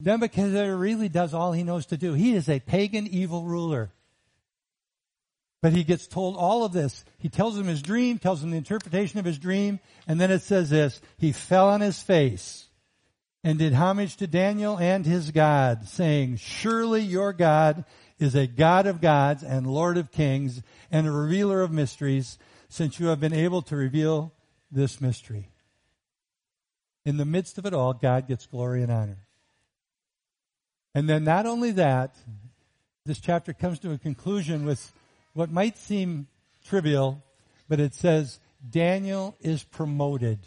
Nebuchadnezzar 0.01 0.75
really 0.75 1.07
does 1.07 1.33
all 1.33 1.53
he 1.53 1.63
knows 1.63 1.85
to 1.87 1.97
do. 1.97 2.13
He 2.13 2.33
is 2.33 2.49
a 2.49 2.59
pagan 2.59 3.07
evil 3.07 3.43
ruler. 3.43 3.91
But 5.61 5.71
he 5.71 5.85
gets 5.85 6.07
told 6.07 6.35
all 6.35 6.65
of 6.65 6.73
this. 6.73 7.05
He 7.19 7.29
tells 7.29 7.57
him 7.57 7.67
his 7.67 7.81
dream, 7.81 8.19
tells 8.19 8.43
him 8.43 8.51
the 8.51 8.57
interpretation 8.57 9.19
of 9.19 9.25
his 9.25 9.39
dream, 9.39 9.79
and 10.05 10.19
then 10.19 10.29
it 10.29 10.41
says 10.41 10.69
this, 10.69 10.99
he 11.17 11.31
fell 11.31 11.69
on 11.69 11.79
his 11.79 12.03
face 12.03 12.67
and 13.45 13.57
did 13.57 13.73
homage 13.73 14.17
to 14.17 14.27
Daniel 14.27 14.77
and 14.77 15.05
his 15.05 15.31
God, 15.31 15.87
saying, 15.87 16.35
surely 16.35 17.01
your 17.01 17.31
God 17.31 17.85
is 18.23 18.36
a 18.36 18.47
God 18.47 18.88
of 18.88 19.01
gods 19.01 19.43
and 19.43 19.67
Lord 19.67 19.97
of 19.97 20.12
kings 20.12 20.62
and 20.91 21.07
a 21.07 21.12
revealer 21.12 21.62
of 21.62 21.71
mysteries, 21.71 22.38
since 22.69 22.99
you 22.99 23.07
have 23.07 23.19
been 23.19 23.33
able 23.33 23.62
to 23.63 23.75
reveal 23.75 24.31
this 24.71 24.99
mystery. 24.99 25.49
In 27.05 27.17
the 27.17 27.25
midst 27.25 27.57
of 27.57 27.65
it 27.65 27.73
all, 27.73 27.93
God 27.93 28.27
gets 28.27 28.45
glory 28.45 28.81
and 28.81 28.91
honor. 28.91 29.27
And 30.95 31.09
then 31.09 31.23
not 31.23 31.45
only 31.45 31.71
that, 31.71 32.15
this 33.05 33.19
chapter 33.19 33.51
comes 33.53 33.79
to 33.79 33.91
a 33.91 33.97
conclusion 33.97 34.65
with 34.65 34.93
what 35.33 35.51
might 35.51 35.77
seem 35.77 36.27
trivial, 36.65 37.21
but 37.67 37.79
it 37.79 37.93
says 37.93 38.39
Daniel 38.67 39.36
is 39.41 39.63
promoted. 39.63 40.39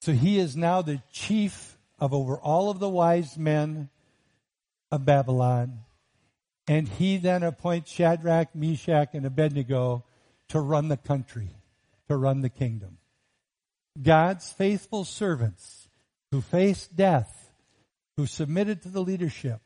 So 0.00 0.12
he 0.12 0.38
is 0.38 0.56
now 0.56 0.82
the 0.82 1.00
chief 1.12 1.78
of 1.98 2.12
over 2.12 2.36
all 2.36 2.70
of 2.70 2.80
the 2.80 2.88
wise 2.88 3.38
men 3.38 3.88
of 4.90 5.04
Babylon. 5.04 5.80
And 6.68 6.88
he 6.88 7.16
then 7.16 7.42
appoints 7.42 7.90
Shadrach, 7.90 8.54
Meshach, 8.54 9.10
and 9.14 9.26
Abednego 9.26 10.04
to 10.48 10.60
run 10.60 10.88
the 10.88 10.96
country, 10.96 11.50
to 12.08 12.16
run 12.16 12.40
the 12.40 12.48
kingdom. 12.48 12.98
God's 14.00 14.50
faithful 14.52 15.04
servants 15.04 15.88
who 16.30 16.40
faced 16.40 16.96
death, 16.96 17.52
who 18.16 18.26
submitted 18.26 18.82
to 18.82 18.88
the 18.88 19.02
leadership, 19.02 19.60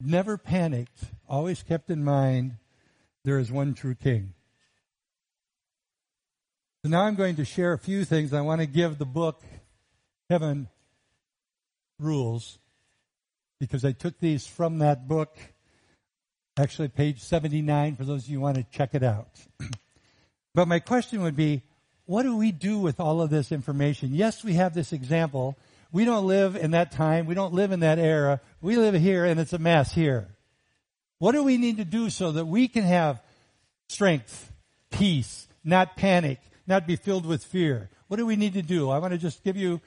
never 0.00 0.36
panicked, 0.36 0.98
always 1.28 1.62
kept 1.62 1.90
in 1.90 2.04
mind 2.04 2.56
there 3.24 3.38
is 3.38 3.50
one 3.50 3.74
true 3.74 3.94
king. 3.94 4.34
So 6.84 6.90
now 6.90 7.02
I'm 7.02 7.14
going 7.14 7.36
to 7.36 7.44
share 7.44 7.72
a 7.72 7.78
few 7.78 8.04
things. 8.04 8.32
I 8.32 8.40
want 8.40 8.60
to 8.60 8.66
give 8.66 8.98
the 8.98 9.06
book 9.06 9.40
Heaven 10.28 10.68
Rules 11.98 12.58
because 13.60 13.84
I 13.84 13.92
took 13.92 14.18
these 14.18 14.44
from 14.44 14.78
that 14.78 15.06
book, 15.06 15.36
actually 16.58 16.88
page 16.88 17.20
79 17.20 17.96
for 17.96 18.04
those 18.04 18.24
of 18.24 18.30
you 18.30 18.38
who 18.38 18.42
want 18.42 18.56
to 18.56 18.64
check 18.64 18.94
it 18.94 19.02
out. 19.02 19.28
But 20.54 20.68
my 20.68 20.80
question 20.80 21.22
would 21.22 21.34
be, 21.34 21.62
what 22.04 22.24
do 22.24 22.36
we 22.36 22.52
do 22.52 22.78
with 22.78 23.00
all 23.00 23.22
of 23.22 23.30
this 23.30 23.52
information? 23.52 24.10
Yes, 24.12 24.44
we 24.44 24.52
have 24.52 24.74
this 24.74 24.92
example. 24.92 25.56
We 25.92 26.04
don't 26.04 26.26
live 26.26 26.56
in 26.56 26.72
that 26.72 26.92
time. 26.92 27.24
We 27.24 27.34
don't 27.34 27.54
live 27.54 27.72
in 27.72 27.80
that 27.80 27.98
era. 27.98 28.40
We 28.60 28.76
live 28.76 28.94
here 28.94 29.24
and 29.24 29.40
it's 29.40 29.54
a 29.54 29.58
mess 29.58 29.94
here. 29.94 30.28
What 31.18 31.32
do 31.32 31.42
we 31.42 31.56
need 31.56 31.78
to 31.78 31.86
do 31.86 32.10
so 32.10 32.32
that 32.32 32.44
we 32.44 32.68
can 32.68 32.84
have 32.84 33.22
strength, 33.88 34.52
peace, 34.90 35.48
not 35.64 35.96
panic, 35.96 36.38
not 36.66 36.86
be 36.86 36.96
filled 36.96 37.24
with 37.24 37.42
fear? 37.42 37.88
What 38.08 38.18
do 38.18 38.26
we 38.26 38.36
need 38.36 38.52
to 38.52 38.62
do? 38.62 38.90
I 38.90 38.98
want 38.98 39.12
to 39.12 39.18
just 39.18 39.42
give 39.42 39.56
you 39.56 39.80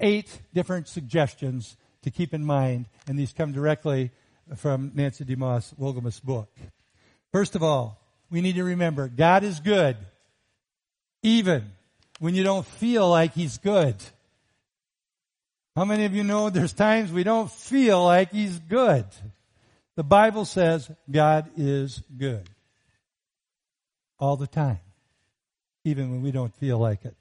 eight 0.00 0.40
different 0.52 0.88
suggestions 0.88 1.76
to 2.02 2.10
keep 2.10 2.34
in 2.34 2.44
mind, 2.44 2.86
and 3.06 3.16
these 3.18 3.32
come 3.32 3.52
directly 3.52 4.10
from 4.56 4.92
Nancy 4.94 5.24
DeMoss 5.24 5.74
Wolgemuth's 5.78 6.20
book. 6.20 6.48
First 7.32 7.54
of 7.54 7.62
all, 7.62 8.00
we 8.30 8.40
need 8.40 8.56
to 8.56 8.64
remember 8.64 9.08
God 9.08 9.44
is 9.44 9.60
good, 9.60 9.96
even 11.22 11.64
when 12.18 12.34
you 12.34 12.42
don't 12.42 12.66
feel 12.66 13.08
like 13.08 13.34
He's 13.34 13.58
good. 13.58 13.96
How 15.76 15.84
many 15.84 16.04
of 16.04 16.14
you 16.14 16.24
know 16.24 16.50
there's 16.50 16.72
times 16.72 17.12
we 17.12 17.24
don't 17.24 17.50
feel 17.50 18.04
like 18.04 18.32
He's 18.32 18.58
good? 18.58 19.04
The 19.96 20.04
Bible 20.04 20.44
says 20.44 20.90
God 21.10 21.50
is 21.56 22.02
good. 22.16 22.48
All 24.18 24.36
the 24.36 24.46
time. 24.46 24.80
Even 25.84 26.10
when 26.10 26.22
we 26.22 26.32
don't 26.32 26.54
feel 26.56 26.78
like 26.78 27.04
it. 27.04 27.16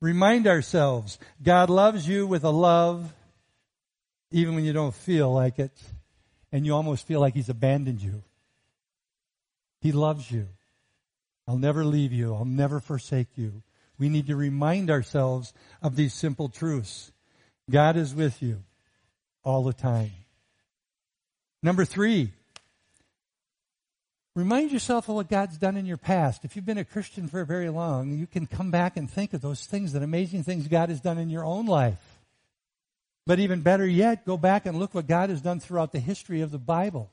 Remind 0.00 0.46
ourselves, 0.46 1.18
God 1.42 1.70
loves 1.70 2.06
you 2.06 2.26
with 2.26 2.44
a 2.44 2.50
love, 2.50 3.12
even 4.30 4.54
when 4.54 4.64
you 4.64 4.72
don't 4.72 4.94
feel 4.94 5.32
like 5.32 5.58
it, 5.58 5.72
and 6.52 6.64
you 6.64 6.74
almost 6.74 7.06
feel 7.06 7.20
like 7.20 7.34
He's 7.34 7.48
abandoned 7.48 8.02
you. 8.02 8.22
He 9.80 9.92
loves 9.92 10.30
you. 10.30 10.48
I'll 11.46 11.58
never 11.58 11.84
leave 11.84 12.12
you. 12.12 12.34
I'll 12.34 12.44
never 12.44 12.80
forsake 12.80 13.28
you. 13.36 13.62
We 13.98 14.08
need 14.08 14.26
to 14.26 14.36
remind 14.36 14.90
ourselves 14.90 15.52
of 15.82 15.96
these 15.96 16.14
simple 16.14 16.48
truths. 16.48 17.10
God 17.70 17.96
is 17.96 18.14
with 18.14 18.42
you 18.42 18.62
all 19.44 19.64
the 19.64 19.72
time. 19.72 20.12
Number 21.62 21.84
three, 21.84 22.32
remind 24.36 24.70
yourself 24.70 25.08
of 25.08 25.16
what 25.16 25.28
God's 25.28 25.58
done 25.58 25.76
in 25.76 25.86
your 25.86 25.96
past. 25.96 26.44
If 26.44 26.54
you've 26.54 26.66
been 26.66 26.78
a 26.78 26.84
Christian 26.84 27.28
for 27.28 27.44
very 27.44 27.68
long, 27.70 28.12
you 28.12 28.26
can 28.26 28.46
come 28.46 28.70
back 28.70 28.96
and 28.96 29.10
think 29.10 29.34
of 29.34 29.40
those 29.40 29.66
things, 29.66 29.92
that 29.92 30.02
amazing 30.02 30.44
things 30.44 30.68
God 30.68 30.90
has 30.90 31.00
done 31.00 31.18
in 31.18 31.30
your 31.30 31.44
own 31.44 31.66
life. 31.66 32.17
But 33.28 33.40
even 33.40 33.60
better 33.60 33.86
yet, 33.86 34.24
go 34.24 34.38
back 34.38 34.64
and 34.64 34.78
look 34.78 34.94
what 34.94 35.06
God 35.06 35.28
has 35.28 35.42
done 35.42 35.60
throughout 35.60 35.92
the 35.92 36.00
history 36.00 36.40
of 36.40 36.50
the 36.50 36.58
Bible. 36.58 37.10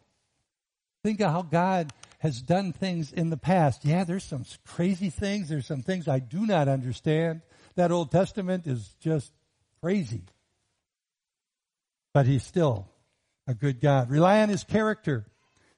Think 1.03 1.19
of 1.19 1.29
how 1.29 1.41
God 1.41 1.91
has 2.19 2.41
done 2.41 2.71
things 2.71 3.11
in 3.11 3.29
the 3.29 3.37
past. 3.37 3.83
Yeah, 3.83 4.05
there's 4.05 4.23
some 4.23 4.45
crazy 4.65 5.09
things. 5.09 5.49
There's 5.49 5.65
some 5.65 5.81
things 5.81 6.07
I 6.07 6.19
do 6.19 6.45
not 6.45 6.69
understand. 6.69 7.41
That 7.75 7.91
Old 7.91 8.11
Testament 8.11 8.65
is 8.65 8.95
just 9.01 9.29
crazy. 9.81 10.21
But 12.13 12.27
He's 12.27 12.43
still 12.43 12.87
a 13.45 13.53
good 13.53 13.81
God. 13.81 14.09
Rely 14.09 14.41
on 14.41 14.47
His 14.47 14.63
character. 14.63 15.25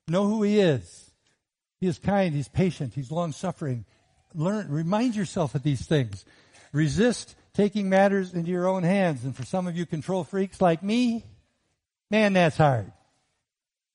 Know 0.07 0.27
who 0.27 0.43
He 0.43 0.59
is. 0.59 1.09
He 1.81 1.87
is 1.87 1.97
kind. 1.97 2.35
He's 2.35 2.47
patient. 2.47 2.93
He's 2.93 3.09
long 3.09 3.31
suffering. 3.31 3.85
Learn, 4.35 4.69
remind 4.69 5.15
yourself 5.15 5.55
of 5.55 5.63
these 5.63 5.87
things. 5.87 6.25
Resist 6.73 7.35
taking 7.57 7.89
matters 7.89 8.35
into 8.35 8.51
your 8.51 8.67
own 8.67 8.83
hands. 8.83 9.25
And 9.25 9.35
for 9.35 9.43
some 9.43 9.67
of 9.67 9.75
you 9.75 9.87
control 9.87 10.23
freaks 10.23 10.61
like 10.61 10.83
me, 10.83 11.25
man, 12.11 12.33
that's 12.33 12.55
hard. 12.55 12.91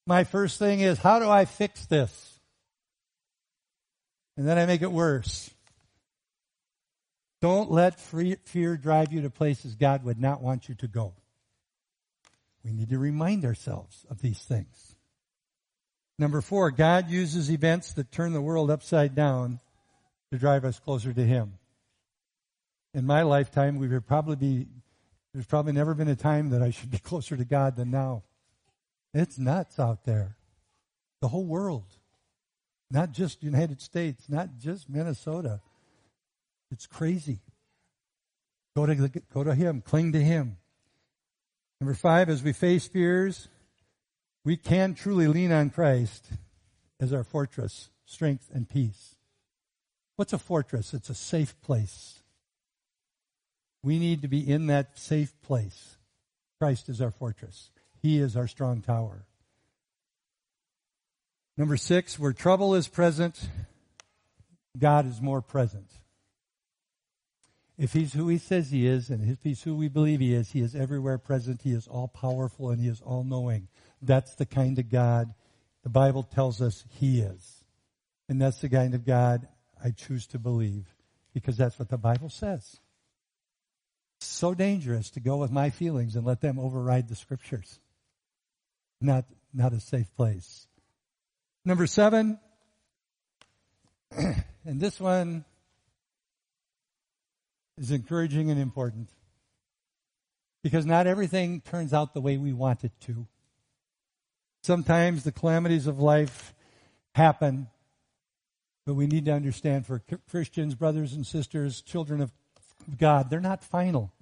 My 0.05 0.25
first 0.25 0.59
thing 0.59 0.81
is, 0.81 0.99
how 0.99 1.21
do 1.21 1.31
I 1.31 1.45
fix 1.45 1.87
this? 1.87 2.41
And 4.37 4.49
then 4.49 4.59
I 4.59 4.67
make 4.67 4.83
it 4.83 4.91
worse. 4.91 5.49
Don't 7.41 7.71
let 7.71 8.01
fear 8.01 8.77
drive 8.77 9.13
you 9.13 9.23
to 9.23 9.31
places 9.31 9.77
God 9.77 10.05
would 10.05 10.21
not 10.21 10.43
want 10.43 10.69
you 10.69 10.75
to 10.77 10.89
go. 10.89 11.15
We 12.65 12.73
need 12.73 12.91
to 12.91 12.99
remind 12.99 13.45
ourselves 13.45 14.05
of 14.11 14.21
these 14.21 14.41
things. 14.41 14.97
Number 16.19 16.41
four, 16.41 16.73
God 16.73 17.09
uses 17.09 17.51
events 17.51 17.93
that 17.93 18.11
turn 18.11 18.33
the 18.33 18.41
world 18.41 18.73
upside 18.73 19.15
down 19.15 19.61
to 20.33 20.39
drive 20.39 20.65
us 20.65 20.81
closer 20.81 21.13
to 21.13 21.25
Him 21.25 21.59
in 22.95 23.07
my 23.07 23.23
lifetime, 23.23 23.79
we 23.79 23.89
would 23.89 24.07
probably 24.07 24.37
be, 24.37 24.67
there's 25.33 25.47
probably 25.47 25.73
never 25.73 25.95
been 25.95 26.09
a 26.09 26.17
time 26.17 26.51
that 26.51 26.63
I 26.63 26.71
should 26.71 26.91
be 26.91 26.99
closer 27.03 27.37
to 27.37 27.45
God 27.45 27.77
than 27.77 27.91
now. 27.91 28.23
It's 29.15 29.39
nuts 29.39 29.79
out 29.79 30.05
there. 30.05 30.37
The 31.21 31.29
whole 31.29 31.45
world. 31.45 31.87
Not 32.91 33.13
just 33.13 33.43
United 33.43 33.81
States, 33.81 34.29
not 34.29 34.59
just 34.59 34.89
Minnesota. 34.89 35.61
It's 36.71 36.87
crazy. 36.87 37.41
Go 38.77 38.87
to, 38.87 39.11
go 39.33 39.45
to 39.45 39.55
Him. 39.55 39.83
Cling 39.83 40.13
to 40.13 40.23
Him. 40.23 40.57
Number 41.81 41.95
five, 41.95 42.29
as 42.29 42.43
we 42.43 42.53
face 42.53 42.87
fears, 42.87 43.49
we 44.45 44.57
can 44.57 44.95
truly 44.95 45.27
lean 45.27 45.53
on 45.53 45.71
Christ 45.71 46.27
as 47.01 47.13
our 47.13 47.25
fortress, 47.25 47.91
strength, 48.05 48.51
and 48.53 48.69
peace. 48.69 49.17
What's 50.17 50.33
a 50.33 50.39
fortress? 50.39 50.95
It's 50.95 51.11
a 51.11 51.15
safe 51.15 51.61
place. 51.63 52.22
We 53.83 53.99
need 53.99 54.23
to 54.23 54.29
be 54.29 54.49
in 54.49 54.69
that 54.69 54.99
safe 54.99 55.33
place. 55.43 55.97
Christ 56.61 56.89
is 56.89 57.01
our 57.01 57.11
fortress. 57.11 57.71
He 58.01 58.19
is 58.19 58.37
our 58.37 58.47
strong 58.47 58.83
tower. 58.83 59.25
Number 61.57 61.77
six, 61.77 62.19
where 62.19 62.33
trouble 62.33 62.75
is 62.75 62.89
present, 62.89 63.49
God 64.79 65.07
is 65.07 65.21
more 65.21 65.43
present. 65.43 65.91
If 67.79 67.93
he's 67.93 68.13
who 68.13 68.29
he 68.29 68.39
says 68.39 68.71
he 68.71 68.87
is, 68.87 69.11
and 69.11 69.29
if 69.29 69.43
he's 69.43 69.63
who 69.63 69.75
we 69.75 69.89
believe 69.89 70.21
he 70.21 70.35
is, 70.35 70.53
he 70.53 70.61
is 70.61 70.75
everywhere 70.75 71.19
present. 71.19 71.63
He 71.63 71.73
is 71.73 71.89
all 71.89 72.09
powerful 72.09 72.71
and 72.71 72.81
he 72.81 72.89
is 72.89 73.01
all 73.01 73.25
knowing. 73.25 73.69
That's 74.01 74.35
the 74.35 74.47
kind 74.47 74.79
of 74.79 74.89
God 74.89 75.35
the 75.83 75.89
Bible 75.89 76.23
tells 76.23 76.63
us 76.63 76.85
he 76.89 77.21
is. 77.21 77.65
And 78.29 78.41
that's 78.41 78.61
the 78.61 78.69
kind 78.69 78.95
of 78.95 79.05
God 79.05 79.49
I 79.83 79.91
choose 79.91 80.27
to 80.29 80.39
believe 80.39 80.87
because 81.35 81.57
that's 81.57 81.79
what 81.79 81.89
the 81.89 81.99
Bible 81.99 82.29
says 82.29 82.79
so 84.23 84.55
dangerous 84.55 85.11
to 85.11 85.21
go 85.21 85.37
with 85.37 85.51
my 85.51 85.71
feelings 85.71 86.17
and 86.17 86.27
let 86.27 86.41
them 86.41 86.59
override 86.59 87.09
the 87.09 87.15
scriptures. 87.15 87.79
Not, 89.01 89.25
not 89.53 89.73
a 89.73 89.81
safe 89.81 90.15
place. 90.17 90.67
Number 91.65 91.87
seven, 91.87 92.39
and 94.17 94.45
this 94.65 95.01
one 95.01 95.45
is 97.79 97.91
encouraging 97.91 98.51
and 98.51 98.61
important 98.61 99.09
because 100.63 100.87
not 100.87 101.07
everything 101.07 101.61
turns 101.61 101.93
out 101.93 102.15
the 102.15 102.21
way 102.21 102.37
we 102.37 102.53
want 102.53 102.85
it 102.85 102.93
to. 103.03 103.27
Sometimes 104.63 105.25
the 105.25 105.33
calamities 105.33 105.87
of 105.87 105.99
life 105.99 106.55
happen, 107.15 107.69
but 108.87 108.95
we 108.95 109.07
need 109.07 109.25
to 109.25 109.33
understand 109.33 109.87
for 109.87 110.03
Christians, 110.31 110.75
brothers 110.75 111.13
and 111.13 111.27
sisters, 111.27 111.83
children 111.83 112.21
of 112.87 112.99
God. 112.99 113.31
They're 113.31 113.41
not 113.41 113.65
final. 113.65 114.13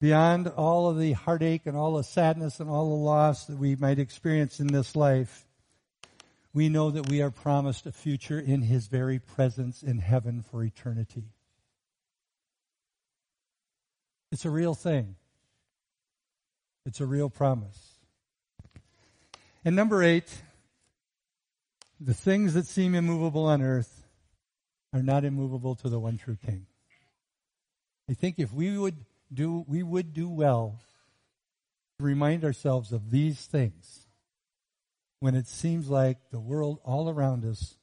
Beyond 0.00 0.48
all 0.48 0.88
of 0.88 0.98
the 0.98 1.12
heartache 1.12 1.66
and 1.66 1.76
all 1.76 1.94
the 1.94 2.04
sadness 2.04 2.58
and 2.58 2.70
all 2.70 2.88
the 2.88 3.04
loss 3.04 3.46
that 3.46 3.58
we 3.58 3.76
might 3.76 3.98
experience 3.98 4.58
in 4.58 4.68
this 4.68 4.96
life, 4.96 5.46
we 6.54 6.68
know 6.68 6.90
that 6.90 7.08
we 7.08 7.20
are 7.20 7.30
promised 7.30 7.86
a 7.86 7.92
future 7.92 8.40
in 8.40 8.62
His 8.62 8.86
very 8.86 9.18
presence 9.18 9.82
in 9.82 9.98
heaven 9.98 10.42
for 10.42 10.64
eternity. 10.64 11.24
It's 14.32 14.44
a 14.44 14.50
real 14.50 14.74
thing. 14.74 15.16
It's 16.86 17.00
a 17.00 17.06
real 17.06 17.28
promise. 17.28 17.98
And 19.64 19.76
number 19.76 20.02
eight, 20.02 20.42
the 22.00 22.14
things 22.14 22.54
that 22.54 22.66
seem 22.66 22.94
immovable 22.94 23.44
on 23.44 23.60
earth 23.60 24.06
are 24.92 25.02
not 25.02 25.24
immovable 25.24 25.74
to 25.76 25.88
the 25.88 26.00
one 26.00 26.16
true 26.16 26.38
King. 26.44 26.66
I 28.10 28.14
think 28.14 28.40
if 28.40 28.52
we 28.52 28.76
would 28.76 28.96
do, 29.32 29.64
we 29.68 29.84
would 29.84 30.12
do 30.12 30.28
well 30.28 30.80
to 31.98 32.04
remind 32.04 32.44
ourselves 32.44 32.90
of 32.90 33.12
these 33.12 33.46
things 33.46 34.08
when 35.20 35.36
it 35.36 35.46
seems 35.46 35.88
like 35.88 36.18
the 36.32 36.40
world 36.40 36.80
all 36.84 37.08
around 37.08 37.44
us 37.44 37.76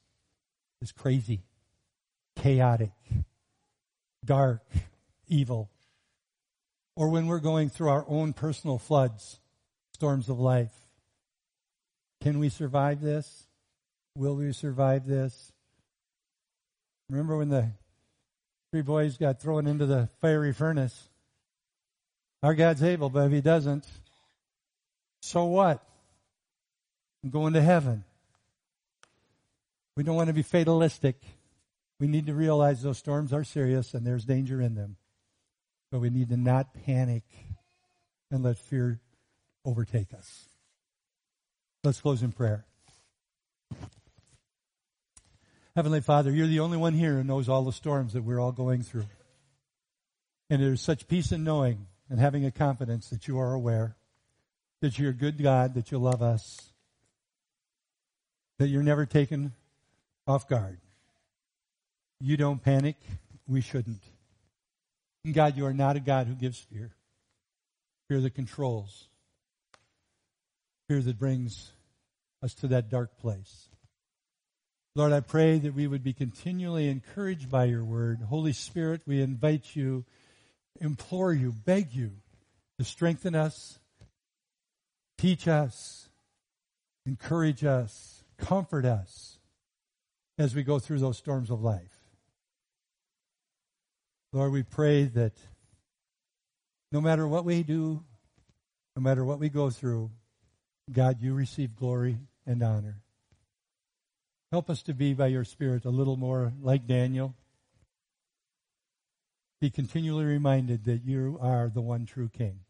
is 0.82 0.92
crazy, 0.92 1.44
chaotic, 2.36 2.92
dark, 4.22 4.66
evil, 5.28 5.70
or 6.94 7.08
when 7.08 7.26
we're 7.26 7.38
going 7.38 7.70
through 7.70 7.88
our 7.88 8.04
own 8.06 8.34
personal 8.34 8.76
floods, 8.76 9.40
storms 9.94 10.28
of 10.28 10.38
life. 10.38 10.74
Can 12.20 12.38
we 12.38 12.50
survive 12.50 13.00
this? 13.00 13.46
Will 14.14 14.36
we 14.36 14.52
survive 14.52 15.06
this? 15.06 15.52
Remember 17.08 17.38
when 17.38 17.48
the 17.48 17.70
Three 18.70 18.82
boys 18.82 19.16
got 19.16 19.40
thrown 19.40 19.66
into 19.66 19.86
the 19.86 20.08
fiery 20.20 20.52
furnace. 20.52 21.08
Our 22.42 22.54
God's 22.54 22.82
able, 22.82 23.08
but 23.10 23.26
if 23.26 23.32
He 23.32 23.40
doesn't, 23.40 23.86
so 25.20 25.44
what? 25.46 25.82
I'm 27.24 27.30
going 27.30 27.54
to 27.54 27.62
heaven. 27.62 28.04
We 29.96 30.04
don't 30.04 30.14
want 30.14 30.28
to 30.28 30.34
be 30.34 30.42
fatalistic. 30.42 31.16
We 31.98 32.06
need 32.06 32.26
to 32.26 32.34
realize 32.34 32.82
those 32.82 32.98
storms 32.98 33.32
are 33.32 33.42
serious 33.42 33.94
and 33.94 34.06
there's 34.06 34.24
danger 34.24 34.60
in 34.60 34.74
them. 34.74 34.96
But 35.90 36.00
we 36.00 36.10
need 36.10 36.28
to 36.28 36.36
not 36.36 36.74
panic 36.84 37.24
and 38.30 38.44
let 38.44 38.58
fear 38.58 39.00
overtake 39.64 40.14
us. 40.14 40.44
Let's 41.82 42.00
close 42.00 42.22
in 42.22 42.32
prayer. 42.32 42.64
Heavenly 45.78 46.00
Father, 46.00 46.32
you're 46.32 46.48
the 46.48 46.58
only 46.58 46.76
one 46.76 46.92
here 46.92 47.12
who 47.12 47.22
knows 47.22 47.48
all 47.48 47.62
the 47.62 47.70
storms 47.70 48.14
that 48.14 48.24
we're 48.24 48.40
all 48.40 48.50
going 48.50 48.82
through. 48.82 49.06
And 50.50 50.60
there's 50.60 50.80
such 50.80 51.06
peace 51.06 51.30
in 51.30 51.44
knowing 51.44 51.86
and 52.10 52.18
having 52.18 52.44
a 52.44 52.50
confidence 52.50 53.10
that 53.10 53.28
you 53.28 53.38
are 53.38 53.52
aware, 53.52 53.94
that 54.80 54.98
you're 54.98 55.12
a 55.12 55.14
good 55.14 55.40
God, 55.40 55.74
that 55.74 55.92
you 55.92 55.98
love 55.98 56.20
us, 56.20 56.72
that 58.58 58.66
you're 58.66 58.82
never 58.82 59.06
taken 59.06 59.52
off 60.26 60.48
guard. 60.48 60.80
You 62.18 62.36
don't 62.36 62.60
panic. 62.60 62.96
We 63.46 63.60
shouldn't. 63.60 64.02
And 65.24 65.32
God, 65.32 65.56
you 65.56 65.64
are 65.64 65.72
not 65.72 65.94
a 65.94 66.00
God 66.00 66.26
who 66.26 66.34
gives 66.34 66.58
fear. 66.58 66.90
Fear 68.08 68.22
that 68.22 68.34
controls. 68.34 69.06
Fear 70.88 71.02
that 71.02 71.20
brings 71.20 71.70
us 72.42 72.52
to 72.54 72.66
that 72.66 72.90
dark 72.90 73.16
place. 73.20 73.67
Lord, 74.98 75.12
I 75.12 75.20
pray 75.20 75.60
that 75.60 75.76
we 75.76 75.86
would 75.86 76.02
be 76.02 76.12
continually 76.12 76.88
encouraged 76.88 77.48
by 77.48 77.66
your 77.66 77.84
word. 77.84 78.20
Holy 78.20 78.52
Spirit, 78.52 79.02
we 79.06 79.22
invite 79.22 79.76
you, 79.76 80.04
implore 80.80 81.32
you, 81.32 81.52
beg 81.52 81.94
you 81.94 82.10
to 82.80 82.84
strengthen 82.84 83.36
us, 83.36 83.78
teach 85.16 85.46
us, 85.46 86.08
encourage 87.06 87.64
us, 87.64 88.24
comfort 88.38 88.84
us 88.84 89.38
as 90.36 90.52
we 90.52 90.64
go 90.64 90.80
through 90.80 90.98
those 90.98 91.16
storms 91.16 91.50
of 91.50 91.62
life. 91.62 91.96
Lord, 94.32 94.50
we 94.50 94.64
pray 94.64 95.04
that 95.04 95.34
no 96.90 97.00
matter 97.00 97.28
what 97.28 97.44
we 97.44 97.62
do, 97.62 98.02
no 98.96 99.02
matter 99.02 99.24
what 99.24 99.38
we 99.38 99.48
go 99.48 99.70
through, 99.70 100.10
God, 100.90 101.22
you 101.22 101.34
receive 101.34 101.76
glory 101.76 102.18
and 102.44 102.60
honor. 102.64 103.00
Help 104.50 104.70
us 104.70 104.82
to 104.84 104.94
be 104.94 105.12
by 105.12 105.26
your 105.26 105.44
Spirit 105.44 105.84
a 105.84 105.90
little 105.90 106.16
more 106.16 106.52
like 106.62 106.86
Daniel. 106.86 107.34
Be 109.60 109.68
continually 109.68 110.24
reminded 110.24 110.84
that 110.84 111.04
you 111.04 111.38
are 111.40 111.70
the 111.72 111.82
one 111.82 112.06
true 112.06 112.30
King. 112.32 112.60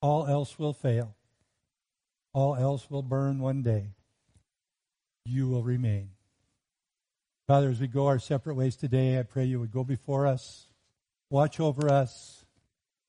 All 0.00 0.26
else 0.26 0.58
will 0.58 0.72
fail. 0.72 1.16
All 2.32 2.54
else 2.54 2.88
will 2.88 3.02
burn 3.02 3.40
one 3.40 3.62
day. 3.62 3.94
You 5.24 5.48
will 5.48 5.64
remain. 5.64 6.10
Father, 7.48 7.70
as 7.70 7.80
we 7.80 7.88
go 7.88 8.06
our 8.06 8.18
separate 8.18 8.54
ways 8.54 8.76
today, 8.76 9.18
I 9.18 9.22
pray 9.22 9.46
you 9.46 9.58
would 9.58 9.72
go 9.72 9.82
before 9.82 10.26
us, 10.26 10.68
watch 11.30 11.58
over 11.58 11.90
us, 11.90 12.44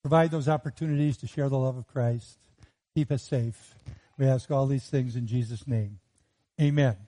provide 0.01 0.31
those 0.31 0.47
opportunities 0.47 1.17
to 1.17 1.27
share 1.27 1.49
the 1.49 1.57
love 1.57 1.77
of 1.77 1.87
Christ, 1.87 2.39
keep 2.95 3.11
us 3.11 3.21
safe. 3.21 3.75
We 4.17 4.25
ask 4.25 4.49
all 4.49 4.65
these 4.65 4.89
things 4.89 5.15
in 5.15 5.27
Jesus' 5.27 5.67
name. 5.67 5.99
Amen. 6.61 6.99